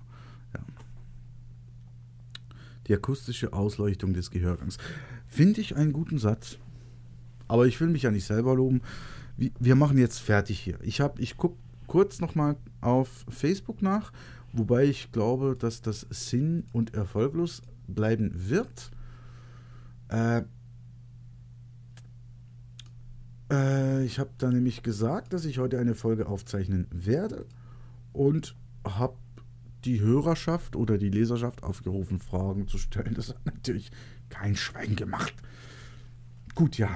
die 2.90 2.96
akustische 2.96 3.54
Ausleuchtung 3.54 4.14
des 4.14 4.32
Gehörgangs. 4.32 4.78
Finde 5.28 5.62
ich 5.62 5.76
einen 5.76 5.94
guten 5.94 6.18
Satz. 6.18 6.58
Aber 7.48 7.66
ich 7.68 7.80
will 7.80 7.88
mich 7.88 8.04
ja 8.04 8.12
nicht 8.12 8.26
selber 8.26 8.56
loben. 8.56 8.82
Wir 9.38 9.76
machen 9.76 9.98
jetzt 9.98 10.20
fertig 10.20 10.60
hier. 10.60 10.78
Ich, 10.82 11.02
ich 11.18 11.38
gucke 11.38 11.58
kurz 11.88 12.20
nochmal 12.20 12.58
auf 12.82 13.26
Facebook 13.30 13.82
nach, 13.82 14.12
wobei 14.54 14.86
ich 14.86 15.12
glaube, 15.12 15.56
dass 15.58 15.82
das 15.82 16.06
sinn- 16.10 16.66
und 16.74 16.94
erfolglos 16.94 17.62
bleiben 17.88 18.32
wird. 18.34 18.92
Äh, 20.10 20.44
äh, 23.52 24.06
ich 24.06 24.20
habe 24.20 24.32
da 24.38 24.52
nämlich 24.52 24.84
gesagt, 24.84 25.34
dass 25.34 25.46
ich 25.46 25.60
heute 25.60 25.80
eine 25.80 25.96
Folge 25.96 26.28
aufzeichnen 26.28 26.88
werde 26.92 27.46
und 28.14 28.56
habe 28.86 29.16
die 29.86 30.00
Hörerschaft 30.02 30.76
oder 30.76 30.98
die 30.98 31.10
Leserschaft 31.10 31.64
aufgerufen, 31.64 32.20
Fragen 32.20 32.68
zu 32.68 32.78
stellen. 32.78 33.14
Das 33.14 33.30
hat 33.30 33.46
natürlich 33.46 33.92
kein 34.30 34.56
Schwein 34.56 34.96
gemacht. 34.96 35.34
Gut, 36.56 36.78
ja. 36.78 36.90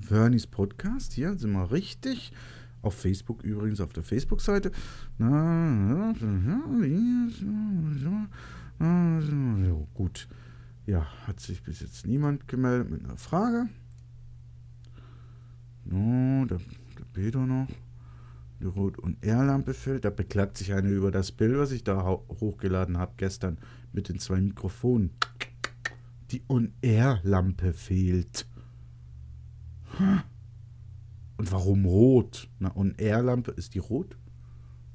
Vernies 0.00 0.46
Podcast, 0.46 1.12
hier 1.12 1.38
sind 1.38 1.52
wir 1.52 1.70
richtig. 1.70 2.32
Auf 2.82 2.94
Facebook 2.94 3.44
übrigens, 3.44 3.80
auf 3.80 3.92
der 3.92 4.02
Facebook-Seite. 4.02 4.72
Gut. 9.94 10.28
Ja, 10.86 11.06
hat 11.26 11.38
sich 11.38 11.62
bis 11.62 11.80
jetzt 11.80 12.06
niemand 12.06 12.48
gemeldet 12.48 12.90
mit 12.90 13.04
einer 13.04 13.16
Frage. 13.16 13.68
No, 15.84 16.44
der, 16.46 16.58
der 16.98 17.04
Peter 17.12 17.46
noch 17.46 17.68
die 18.62 18.68
Rot- 18.68 18.98
und 18.98 19.22
R-Lampe 19.24 19.74
fehlt. 19.74 20.04
Da 20.04 20.10
beklagt 20.10 20.56
sich 20.56 20.72
einer 20.72 20.88
über 20.88 21.10
das 21.10 21.32
Bild, 21.32 21.58
was 21.58 21.72
ich 21.72 21.84
da 21.84 22.04
hochgeladen 22.04 22.98
habe 22.98 23.12
gestern 23.16 23.58
mit 23.92 24.08
den 24.08 24.18
zwei 24.18 24.40
Mikrofonen. 24.40 25.10
Die 26.30 26.42
On-Air-Lampe 26.48 27.72
fehlt. 27.72 28.46
Und 31.36 31.52
warum 31.52 31.84
rot? 31.84 32.48
Na, 32.58 32.74
On-Air-Lampe, 32.74 33.50
ist 33.50 33.74
die 33.74 33.80
rot? 33.80 34.16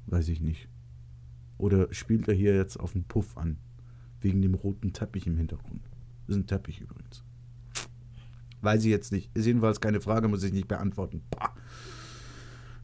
Weiß 0.06 0.28
ich 0.28 0.40
nicht. 0.40 0.68
Oder 1.58 1.92
spielt 1.92 2.26
er 2.28 2.34
hier 2.34 2.56
jetzt 2.56 2.78
auf 2.78 2.92
den 2.92 3.04
Puff 3.04 3.36
an? 3.36 3.58
Wegen 4.20 4.42
dem 4.42 4.54
roten 4.54 4.92
Teppich 4.92 5.26
im 5.26 5.36
Hintergrund. 5.36 5.82
Das 6.26 6.36
ist 6.36 6.42
ein 6.42 6.46
Teppich 6.46 6.80
übrigens. 6.80 7.22
Weiß 8.60 8.84
ich 8.84 8.90
jetzt 8.90 9.12
nicht. 9.12 9.30
Ist 9.34 9.46
jedenfalls 9.46 9.80
keine 9.80 10.00
Frage, 10.00 10.26
muss 10.26 10.42
ich 10.42 10.52
nicht 10.52 10.66
beantworten. 10.66 11.22
Bah. 11.30 11.54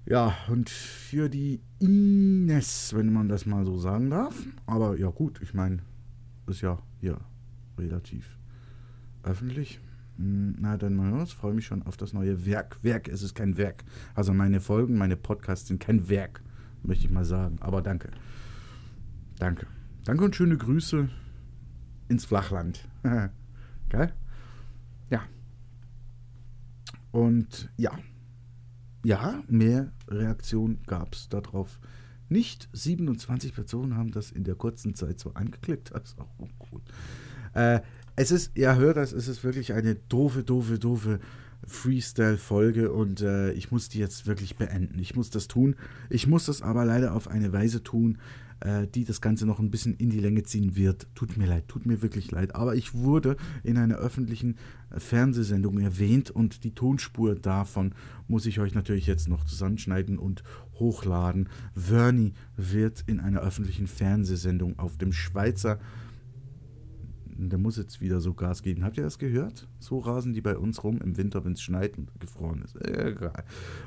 Ja, 0.06 0.36
und 0.48 0.68
für 0.68 1.30
die 1.30 1.62
Ines, 1.78 2.92
wenn 2.94 3.12
man 3.12 3.28
das 3.28 3.46
mal 3.46 3.64
so 3.64 3.78
sagen 3.78 4.10
darf. 4.10 4.34
Aber 4.66 4.98
ja, 4.98 5.08
gut, 5.08 5.40
ich 5.42 5.54
meine, 5.54 5.78
ist 6.46 6.60
ja 6.60 6.78
hier 7.00 7.18
relativ 7.78 8.36
öffentlich. 9.22 9.80
Hm, 10.16 10.56
na, 10.58 10.76
dann 10.76 10.94
mal 10.94 11.10
los. 11.10 11.32
Freue 11.32 11.54
mich 11.54 11.66
schon 11.66 11.82
auf 11.82 11.96
das 11.96 12.12
neue 12.12 12.44
Werk. 12.44 12.78
Werk 12.82 13.08
ist 13.08 13.22
es 13.22 13.32
kein 13.32 13.56
Werk. 13.56 13.84
Also 14.14 14.34
meine 14.34 14.60
Folgen, 14.60 14.98
meine 14.98 15.16
Podcasts 15.16 15.68
sind 15.68 15.80
kein 15.80 16.08
Werk, 16.08 16.42
möchte 16.82 17.06
ich 17.06 17.10
mal 17.10 17.24
sagen. 17.24 17.56
Aber 17.60 17.80
danke. 17.80 18.10
Danke. 19.38 19.66
Danke 20.04 20.24
und 20.24 20.36
schöne 20.36 20.58
Grüße 20.58 21.08
ins 22.08 22.26
Flachland. 22.26 22.86
Geil? 23.88 24.12
Ja. 25.08 25.22
Und 27.10 27.70
ja. 27.78 27.92
Ja, 29.04 29.42
mehr 29.48 29.92
Reaktion 30.08 30.78
gab 30.86 31.14
es 31.14 31.28
darauf 31.28 31.78
nicht. 32.28 32.68
27 32.72 33.54
Personen 33.54 33.96
haben 33.96 34.10
das 34.10 34.30
in 34.30 34.44
der 34.44 34.54
kurzen 34.54 34.94
Zeit 34.94 35.20
so 35.20 35.34
angeklickt. 35.34 35.92
Das 35.92 36.02
ist 36.04 36.18
auch 36.18 36.48
cool. 36.72 36.80
Äh, 37.52 37.80
es 38.16 38.30
ist, 38.30 38.56
ja, 38.56 38.74
hört 38.76 38.96
das, 38.96 39.12
es 39.12 39.28
ist 39.28 39.44
wirklich 39.44 39.74
eine 39.74 39.94
doofe, 39.94 40.42
doofe, 40.42 40.78
doofe 40.78 41.20
Freestyle-Folge 41.66 42.92
und 42.92 43.20
äh, 43.20 43.52
ich 43.52 43.70
muss 43.70 43.88
die 43.88 43.98
jetzt 43.98 44.26
wirklich 44.26 44.56
beenden. 44.56 44.98
Ich 44.98 45.14
muss 45.16 45.30
das 45.30 45.48
tun. 45.48 45.76
Ich 46.10 46.26
muss 46.26 46.46
das 46.46 46.62
aber 46.62 46.84
leider 46.84 47.14
auf 47.14 47.28
eine 47.28 47.52
Weise 47.52 47.82
tun, 47.82 48.18
äh, 48.64 48.86
die 48.86 49.04
das 49.04 49.20
Ganze 49.20 49.46
noch 49.46 49.58
ein 49.58 49.70
bisschen 49.70 49.94
in 49.94 50.10
die 50.10 50.20
Länge 50.20 50.42
ziehen 50.42 50.74
wird. 50.74 51.06
Tut 51.14 51.36
mir 51.36 51.46
leid, 51.46 51.68
tut 51.68 51.86
mir 51.86 52.02
wirklich 52.02 52.30
leid. 52.30 52.54
Aber 52.54 52.74
ich 52.74 52.94
wurde 52.94 53.36
in 53.62 53.76
einer 53.76 53.96
öffentlichen 53.96 54.56
Fernsehsendung 54.96 55.78
erwähnt 55.78 56.30
und 56.30 56.64
die 56.64 56.74
Tonspur 56.74 57.34
davon 57.34 57.94
muss 58.26 58.46
ich 58.46 58.60
euch 58.60 58.74
natürlich 58.74 59.06
jetzt 59.06 59.28
noch 59.28 59.44
zusammenschneiden 59.44 60.18
und 60.18 60.42
hochladen. 60.78 61.48
Vernie 61.74 62.32
wird 62.56 63.04
in 63.06 63.20
einer 63.20 63.40
öffentlichen 63.40 63.86
Fernsehsendung 63.86 64.78
auf 64.78 64.96
dem 64.96 65.12
Schweizer 65.12 65.78
der 67.36 67.58
muss 67.58 67.76
jetzt 67.76 68.00
wieder 68.00 68.20
so 68.20 68.32
Gas 68.34 68.62
geben. 68.62 68.84
Habt 68.84 68.96
ihr 68.96 69.02
das 69.02 69.18
gehört? 69.18 69.66
So 69.80 69.98
rasen 69.98 70.32
die 70.32 70.40
bei 70.40 70.56
uns 70.56 70.84
rum 70.84 71.00
im 71.02 71.16
Winter, 71.16 71.44
wenn 71.44 71.52
es 71.52 71.62
schneit 71.62 71.98
und 71.98 72.08
gefroren 72.20 72.62
ist. 72.62 72.76
Egal. 72.76 73.44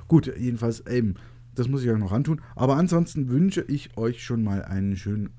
Gut, 0.07 0.31
jedenfalls 0.37 0.85
eben, 0.85 1.15
das 1.58 1.67
muss 1.67 1.84
ich 1.84 1.89
euch 1.89 1.98
noch 1.98 2.12
antun. 2.12 2.41
Aber 2.56 2.76
ansonsten 2.76 3.30
wünsche 3.30 3.62
ich 3.62 3.98
euch 3.98 4.24
schon 4.24 4.43
mal 4.43 4.63
einen 4.63 4.96
schönen 4.96 5.32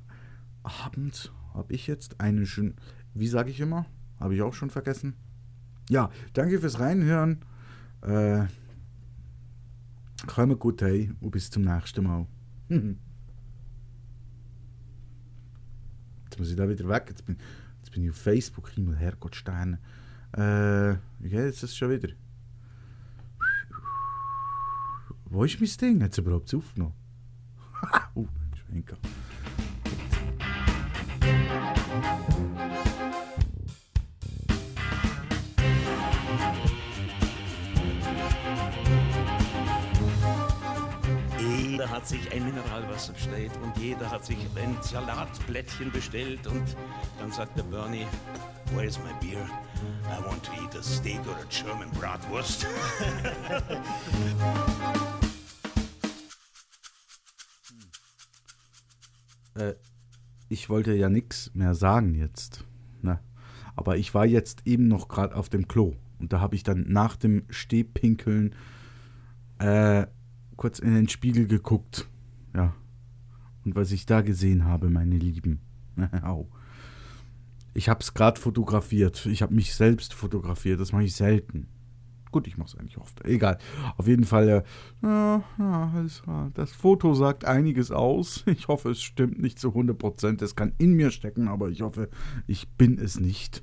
Abend. 0.62 1.32
Habe 1.54 1.72
ich 1.72 1.86
jetzt 1.86 2.20
einen 2.20 2.44
schönen, 2.46 2.74
wie 3.14 3.28
sage 3.28 3.50
ich 3.50 3.60
immer? 3.60 3.86
Habe 4.18 4.34
ich 4.34 4.42
auch 4.42 4.54
schon 4.54 4.70
vergessen. 4.70 5.14
Ja, 5.88 6.10
danke 6.32 6.58
fürs 6.60 6.80
Reinhören. 6.80 7.44
Äh, 8.02 8.46
Kommt 10.26 10.58
gut 10.58 10.82
hey 10.82 11.12
und 11.20 11.30
bis 11.30 11.48
zum 11.48 11.62
nächsten 11.62 12.02
Mal. 12.04 12.26
Jetzt 12.68 12.96
muss 16.38 16.50
ich 16.50 16.56
da 16.56 16.68
wieder 16.68 16.88
weg. 16.88 17.04
Jetzt 17.08 17.24
bin, 17.24 17.38
Jetzt 17.78 17.92
bin 17.92 18.02
ich 18.02 18.10
auf 18.10 18.16
Facebook, 18.16 18.68
Himmel, 18.70 18.96
Herrgott, 18.96 19.36
Sterne. 19.36 19.78
Äh, 20.32 20.96
wie 21.20 21.30
geht 21.30 21.62
es 21.62 21.76
schon 21.76 21.90
wieder? 21.90 22.08
Wo 25.30 25.44
ist 25.44 25.60
mein 25.60 25.70
Ding? 25.80 26.02
Hat 26.02 26.12
es 26.12 26.18
überhaupt 26.18 26.54
aufgenommen? 26.54 26.94
uh, 28.16 28.26
Schwenker. 28.56 28.96
Jeder 41.38 41.90
hat 41.90 42.08
sich 42.08 42.32
ein 42.32 42.44
Mineralwasser 42.44 43.12
bestellt 43.12 43.52
und 43.62 43.76
jeder 43.76 44.10
hat 44.10 44.24
sich 44.24 44.38
ein 44.56 44.78
Salatblättchen 44.80 45.92
bestellt 45.92 46.46
und 46.46 46.74
dann 47.18 47.30
sagt 47.30 47.58
der 47.58 47.64
Bernie, 47.64 48.06
Where's 48.74 48.98
my 48.98 49.12
beer? 49.20 49.46
I 50.06 50.24
want 50.26 50.42
to 50.44 50.52
eat 50.62 50.74
a 50.74 50.82
steak 50.82 51.20
or 51.26 51.36
a 51.36 51.44
German 51.50 51.90
Bratwurst. 51.90 52.66
äh, 59.58 59.74
ich 60.48 60.70
wollte 60.70 60.94
ja 60.94 61.08
nichts 61.08 61.50
mehr 61.54 61.74
sagen 61.74 62.14
jetzt. 62.14 62.64
Ne? 63.02 63.20
Aber 63.76 63.96
ich 63.96 64.14
war 64.14 64.26
jetzt 64.26 64.66
eben 64.66 64.88
noch 64.88 65.08
gerade 65.08 65.34
auf 65.36 65.48
dem 65.48 65.68
Klo. 65.68 65.94
Und 66.18 66.32
da 66.32 66.40
habe 66.40 66.56
ich 66.56 66.62
dann 66.62 66.86
nach 66.88 67.16
dem 67.16 67.44
Stehpinkeln 67.50 68.54
äh, 69.58 70.06
kurz 70.56 70.78
in 70.78 70.94
den 70.94 71.08
Spiegel 71.08 71.46
geguckt. 71.46 72.08
Ja. 72.54 72.74
Und 73.64 73.76
was 73.76 73.92
ich 73.92 74.06
da 74.06 74.22
gesehen 74.22 74.64
habe, 74.64 74.90
meine 74.90 75.16
Lieben. 75.16 75.60
Ich 77.74 77.88
habe 77.88 78.00
es 78.00 78.12
gerade 78.12 78.40
fotografiert. 78.40 79.26
Ich 79.26 79.40
habe 79.40 79.54
mich 79.54 79.72
selbst 79.72 80.12
fotografiert. 80.12 80.80
Das 80.80 80.90
mache 80.90 81.04
ich 81.04 81.14
selten. 81.14 81.68
Gut, 82.30 82.46
ich 82.46 82.56
mache 82.56 82.68
es 82.68 82.76
eigentlich 82.76 82.98
oft. 82.98 83.24
Egal. 83.24 83.58
Auf 83.96 84.06
jeden 84.06 84.24
Fall, 84.24 84.64
äh, 85.02 85.40
das 86.54 86.72
Foto 86.72 87.14
sagt 87.14 87.44
einiges 87.44 87.90
aus. 87.90 88.44
Ich 88.58 88.66
hoffe, 88.66 88.90
es 88.90 89.00
stimmt 89.00 89.40
nicht 89.40 89.58
zu 89.58 89.68
100%. 89.68 90.42
Es 90.42 90.56
kann 90.56 90.72
in 90.78 90.94
mir 90.94 91.10
stecken, 91.10 91.48
aber 91.48 91.68
ich 91.68 91.82
hoffe, 91.82 92.08
ich 92.46 92.68
bin 92.70 92.98
es 92.98 93.20
nicht. 93.20 93.62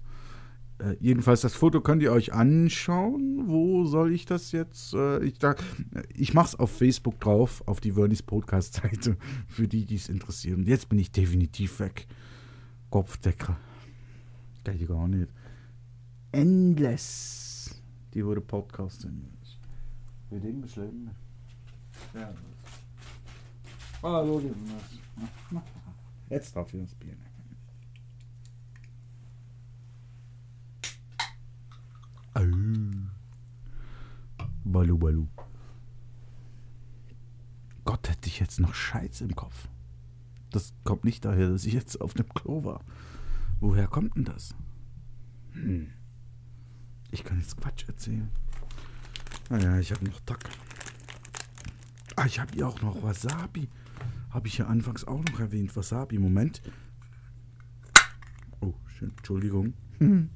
Äh, 0.79 0.95
jedenfalls, 0.99 1.41
das 1.41 1.53
Foto 1.53 1.81
könnt 1.81 2.01
ihr 2.01 2.11
euch 2.11 2.33
anschauen. 2.33 3.43
Wo 3.47 3.85
soll 3.85 4.13
ich 4.13 4.25
das 4.25 4.51
jetzt? 4.51 4.93
Äh, 4.93 5.23
ich 5.23 5.35
ich 6.13 6.33
mache 6.33 6.47
es 6.47 6.55
auf 6.55 6.71
Facebook 6.71 7.19
drauf, 7.19 7.63
auf 7.65 7.79
die 7.79 7.93
Vernies 7.93 8.23
Podcast-Seite, 8.23 9.17
für 9.47 9.67
die, 9.67 9.85
die 9.85 9.95
es 9.95 10.09
interessieren. 10.09 10.65
Jetzt 10.65 10.89
bin 10.89 10.99
ich 10.99 11.11
definitiv 11.11 11.79
weg. 11.79 12.07
Kopfdeckel. 12.89 13.55
Geht 14.63 14.87
gar 14.87 15.07
nicht. 15.07 15.29
Endless. 16.31 17.44
Die 18.15 18.25
wurde 18.25 18.39
Podcast 18.39 19.01
sind. 19.01 19.27
Wird 20.29 20.45
immer 20.45 20.67
schlimmer. 20.67 21.11
Ja. 22.13 22.33
Hallo, 24.01 24.41
Jetzt 26.29 26.55
darf 26.55 26.73
ich 26.73 26.81
das 26.81 26.95
Bier 26.95 27.13
nehmen. 27.13 27.35
Balu 34.63 34.97
Balu. 34.97 35.27
Gott, 37.83 38.09
hätte 38.09 38.27
ich 38.27 38.39
jetzt 38.39 38.59
noch 38.59 38.73
Scheiß 38.73 39.21
im 39.21 39.35
Kopf. 39.35 39.67
Das 40.51 40.73
kommt 40.83 41.03
nicht 41.03 41.23
daher, 41.25 41.49
dass 41.49 41.65
ich 41.65 41.73
jetzt 41.73 41.99
auf 41.99 42.13
dem 42.13 42.29
Klo 42.29 42.63
war. 42.63 42.81
Woher 43.59 43.87
kommt 43.87 44.15
denn 44.15 44.23
das? 44.23 44.55
Hm. 45.51 45.91
Ich 47.15 47.23
kann 47.23 47.39
jetzt 47.39 47.55
Quatsch 47.55 47.87
erzählen. 47.87 48.29
Naja, 49.49 49.79
ich 49.79 49.93
habe 49.93 50.03
noch 50.03 50.19
Tack. 50.25 50.49
Ah, 52.17 52.25
ich 52.25 52.41
habe 52.41 52.51
hier 52.53 52.67
auch 52.67 52.81
noch 52.81 53.01
Wasabi. 53.03 53.69
Habe 54.31 54.49
ich 54.49 54.57
ja 54.57 54.67
anfangs 54.67 55.05
auch 55.05 55.23
noch 55.23 55.39
erwähnt. 55.39 55.73
Wasabi, 55.77 56.19
Moment. 56.19 56.61
Oh, 58.59 58.73
schön, 58.85 59.11
Entschuldigung. 59.17 59.73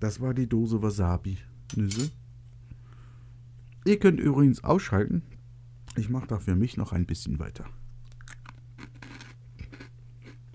Das 0.00 0.20
war 0.20 0.34
die 0.34 0.48
Dose 0.48 0.82
Wasabi-Nüsse. 0.82 2.10
Ihr 3.84 3.98
könnt 4.00 4.18
übrigens 4.18 4.64
ausschalten. 4.64 5.22
Ich 5.94 6.08
mache 6.08 6.26
da 6.26 6.40
für 6.40 6.56
mich 6.56 6.76
noch 6.76 6.92
ein 6.92 7.06
bisschen 7.06 7.38
weiter. 7.38 7.66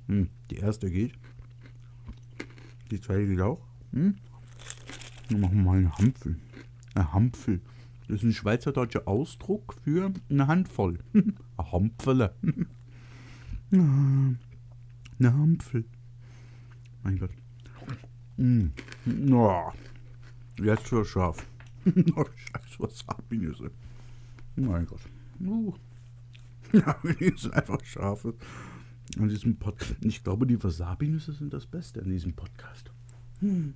Hm, 0.08 0.30
die 0.50 0.58
erste 0.58 0.92
geht. 0.92 1.13
Die 2.91 3.02
zweite 3.02 3.28
geht 3.28 3.41
auch. 3.41 3.65
Hm? 3.91 4.15
Dann 5.30 5.41
machen 5.41 5.58
wir 5.58 5.63
mal 5.63 5.78
eine 5.78 5.97
Hampfel. 5.97 6.38
Eine 6.95 7.13
Hampfel. 7.13 7.62
Das 8.08 8.17
ist 8.17 8.23
ein 8.23 8.34
schweizerdeutscher 8.34 9.08
Ausdruck 9.08 9.76
für 9.84 10.13
eine 10.30 10.47
Handvoll. 10.47 11.00
eine 11.13 11.71
Hampfele. 11.71 12.34
eine 13.71 14.38
Hampfel. 15.21 15.86
Mein 17.04 17.19
Gott. 17.19 17.32
Mm. 18.38 18.67
Oh. 19.32 19.71
Jetzt 20.60 20.91
wird 20.91 21.08
scharf. 21.08 21.45
oh, 22.15 22.26
scheiß 22.36 22.80
Wasabi-Nüsse. 22.80 23.71
Mein 24.56 24.86
Gott. 24.86 25.02
Uh. 25.39 25.73
Ja, 26.73 26.97
die 27.19 27.34
sind 27.38 27.54
einfach 27.54 27.84
scharf. 27.86 28.26
An 29.15 29.30
diesem 29.30 29.58
Podcast. 29.58 29.96
Ich 30.02 30.24
glaube, 30.24 30.46
die 30.46 30.62
Wasabi-Nüsse 30.62 31.34
sind 31.34 31.54
das 31.54 31.65
Beste 31.65 32.02
an 32.02 32.10
diesem 32.10 32.34
Podcast. 32.34 32.91
Hm. 33.39 33.74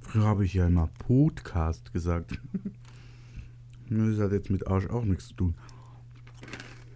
Früher 0.00 0.24
habe 0.24 0.44
ich 0.44 0.54
ja 0.54 0.66
immer 0.66 0.86
Podcast 0.86 1.92
gesagt. 1.92 2.40
das 3.90 4.18
hat 4.20 4.32
jetzt 4.32 4.48
mit 4.48 4.66
Arsch 4.66 4.86
auch 4.88 5.04
nichts 5.04 5.28
zu 5.28 5.34
tun. 5.34 5.54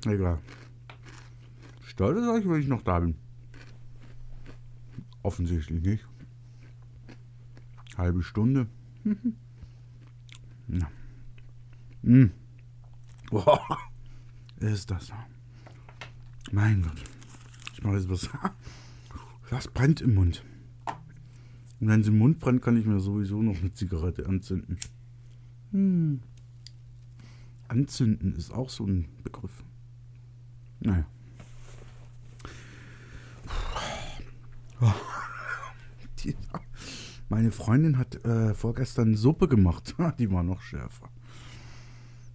Egal. 0.07 0.40
Stolz 1.83 2.20
ist 2.20 2.29
euch, 2.29 2.49
wenn 2.49 2.61
ich 2.61 2.68
noch 2.68 2.83
da 2.83 3.01
bin. 3.01 3.16
Offensichtlich 5.23 5.83
nicht. 5.83 6.07
Halbe 7.97 8.23
Stunde. 8.23 8.66
ja. 10.68 10.90
mm. 12.03 12.31
Ist 14.61 14.90
das. 14.90 15.12
Mein 16.53 16.83
Gott. 16.83 17.03
Ich 17.73 17.83
mache 17.83 17.97
jetzt 17.97 18.09
was. 18.09 18.29
Das 19.51 19.69
brennt 19.69 20.01
im 20.01 20.14
Mund. 20.14 20.43
Und 21.79 21.88
wenn 21.88 22.01
es 22.01 22.09
im 22.09 22.17
Mund 22.19 22.40
brennt, 22.40 22.62
kann 22.62 22.79
ich 22.79 22.87
mir 22.87 22.99
sowieso 22.99 23.43
noch 23.43 23.59
eine 23.61 23.73
Zigarette 23.73 24.27
anzünden. 24.27 24.79
Hm. 25.71 26.23
Anzünden 27.69 28.35
ist 28.37 28.53
auch 28.53 28.71
so 28.71 28.87
ein 28.87 29.07
Begriff. 29.23 29.62
Naja. 30.81 31.07
Meine 37.29 37.53
Freundin 37.53 37.99
hat 37.99 38.25
äh, 38.25 38.55
vorgestern 38.55 39.14
Suppe 39.14 39.49
gemacht. 39.49 39.95
Die 40.19 40.31
war 40.31 40.43
noch 40.43 40.62
schärfer. 40.62 41.11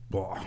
Boah. 0.09 0.37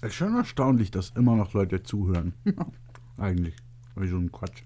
Es 0.00 0.10
ist 0.10 0.14
schon 0.14 0.36
erstaunlich, 0.36 0.92
dass 0.92 1.10
immer 1.10 1.34
noch 1.34 1.54
Leute 1.54 1.82
zuhören. 1.82 2.34
Eigentlich. 3.16 3.56
Weil 3.96 4.06
so 4.06 4.16
ein 4.16 4.30
Quatsch. 4.30 4.62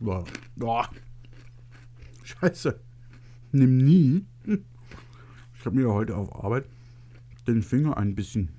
Boah. 0.00 0.24
Boah. 0.56 0.88
Scheiße. 2.24 2.80
Nimm 3.52 3.76
nie. 3.76 4.26
Ich 5.54 5.64
habe 5.64 5.76
mir 5.76 5.92
heute 5.92 6.16
auf 6.16 6.44
Arbeit 6.44 6.68
den 7.46 7.62
Finger 7.62 7.96
ein 7.96 8.16
bisschen 8.16 8.50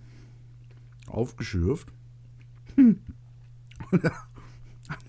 aufgeschürft. 1.05 1.91
An 2.77 2.95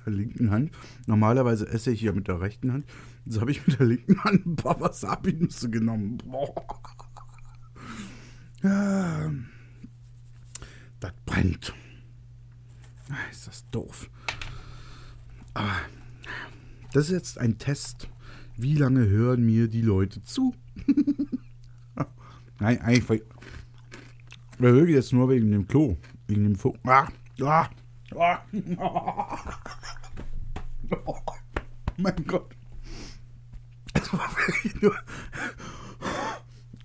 der 0.05 0.13
linken 0.13 0.51
Hand. 0.51 0.73
Normalerweise 1.07 1.69
esse 1.69 1.93
ich 1.93 2.03
ja 2.03 2.13
mit 2.13 2.27
der 2.27 2.41
rechten 2.41 2.73
Hand. 2.73 2.85
Jetzt 3.25 3.41
habe 3.41 3.53
ich 3.53 3.65
mit 3.67 3.79
der 3.79 3.87
linken 3.87 4.23
Hand 4.25 4.45
ein 4.45 4.57
paar 4.57 4.81
Wasabi-Nüsse 4.81 5.71
genommen. 5.71 6.19
Boah. 6.19 6.53
Ja. 8.63 9.31
Das 11.01 11.13
brennt. 11.25 11.73
Ah, 13.11 13.31
ist 13.31 13.47
das 13.47 13.69
doof. 13.71 14.11
Aber 15.55 15.77
das 16.93 17.07
ist 17.07 17.13
jetzt 17.13 17.39
ein 17.39 17.59
Test. 17.59 18.09
Wie 18.57 18.75
lange 18.75 19.09
hören 19.09 19.45
mir 19.45 19.69
die 19.69 19.83
Leute 19.83 20.23
zu? 20.23 20.55
Nein, 22.61 22.81
eigentlich. 22.83 23.23
Wir 24.59 24.71
hören 24.71 24.89
jetzt 24.89 25.13
nur 25.13 25.29
wegen 25.31 25.51
dem 25.51 25.67
Klo. 25.67 25.97
Wegen 26.29 26.45
dem 26.45 26.57
Funk. 26.57 26.79
Ah, 26.85 27.09
ah, 27.43 27.69
ah. 28.19 28.39
Oh, 31.07 31.15
mein 31.97 32.27
Gott. 32.27 32.51
Es 33.95 34.13
war 34.13 34.29
wirklich 34.37 34.83
nur. 34.83 34.95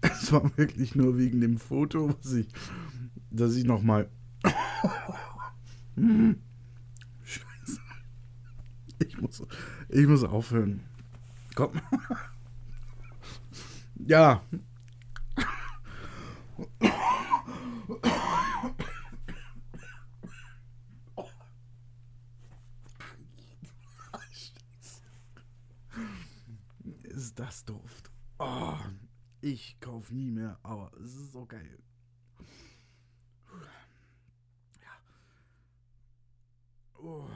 Es 0.02 0.32
war 0.32 0.56
wirklich 0.56 0.96
nur 0.96 1.18
wegen 1.18 1.42
dem 1.42 1.58
Foto, 1.58 2.10
was 2.10 2.34
ich, 2.34 2.48
dass 3.36 3.56
ich 3.56 3.64
nochmal. 3.66 4.10
Scheiße. 7.24 7.80
Ich 9.06 9.20
muss, 9.20 9.44
ich 9.90 10.08
muss 10.08 10.24
aufhören. 10.24 10.82
Komm. 11.56 11.82
Ja. 13.98 14.42
Ist 27.04 27.40
das 27.40 27.64
doof. 27.66 28.04
Oh, 28.38 28.76
ich 29.42 29.80
kauf 29.80 30.12
nie 30.12 30.30
mehr, 30.30 30.60
aber 30.64 30.92
es 31.02 31.16
ist 31.16 31.32
so 31.32 31.46
geil. 31.46 31.80
Oh, 37.06 37.30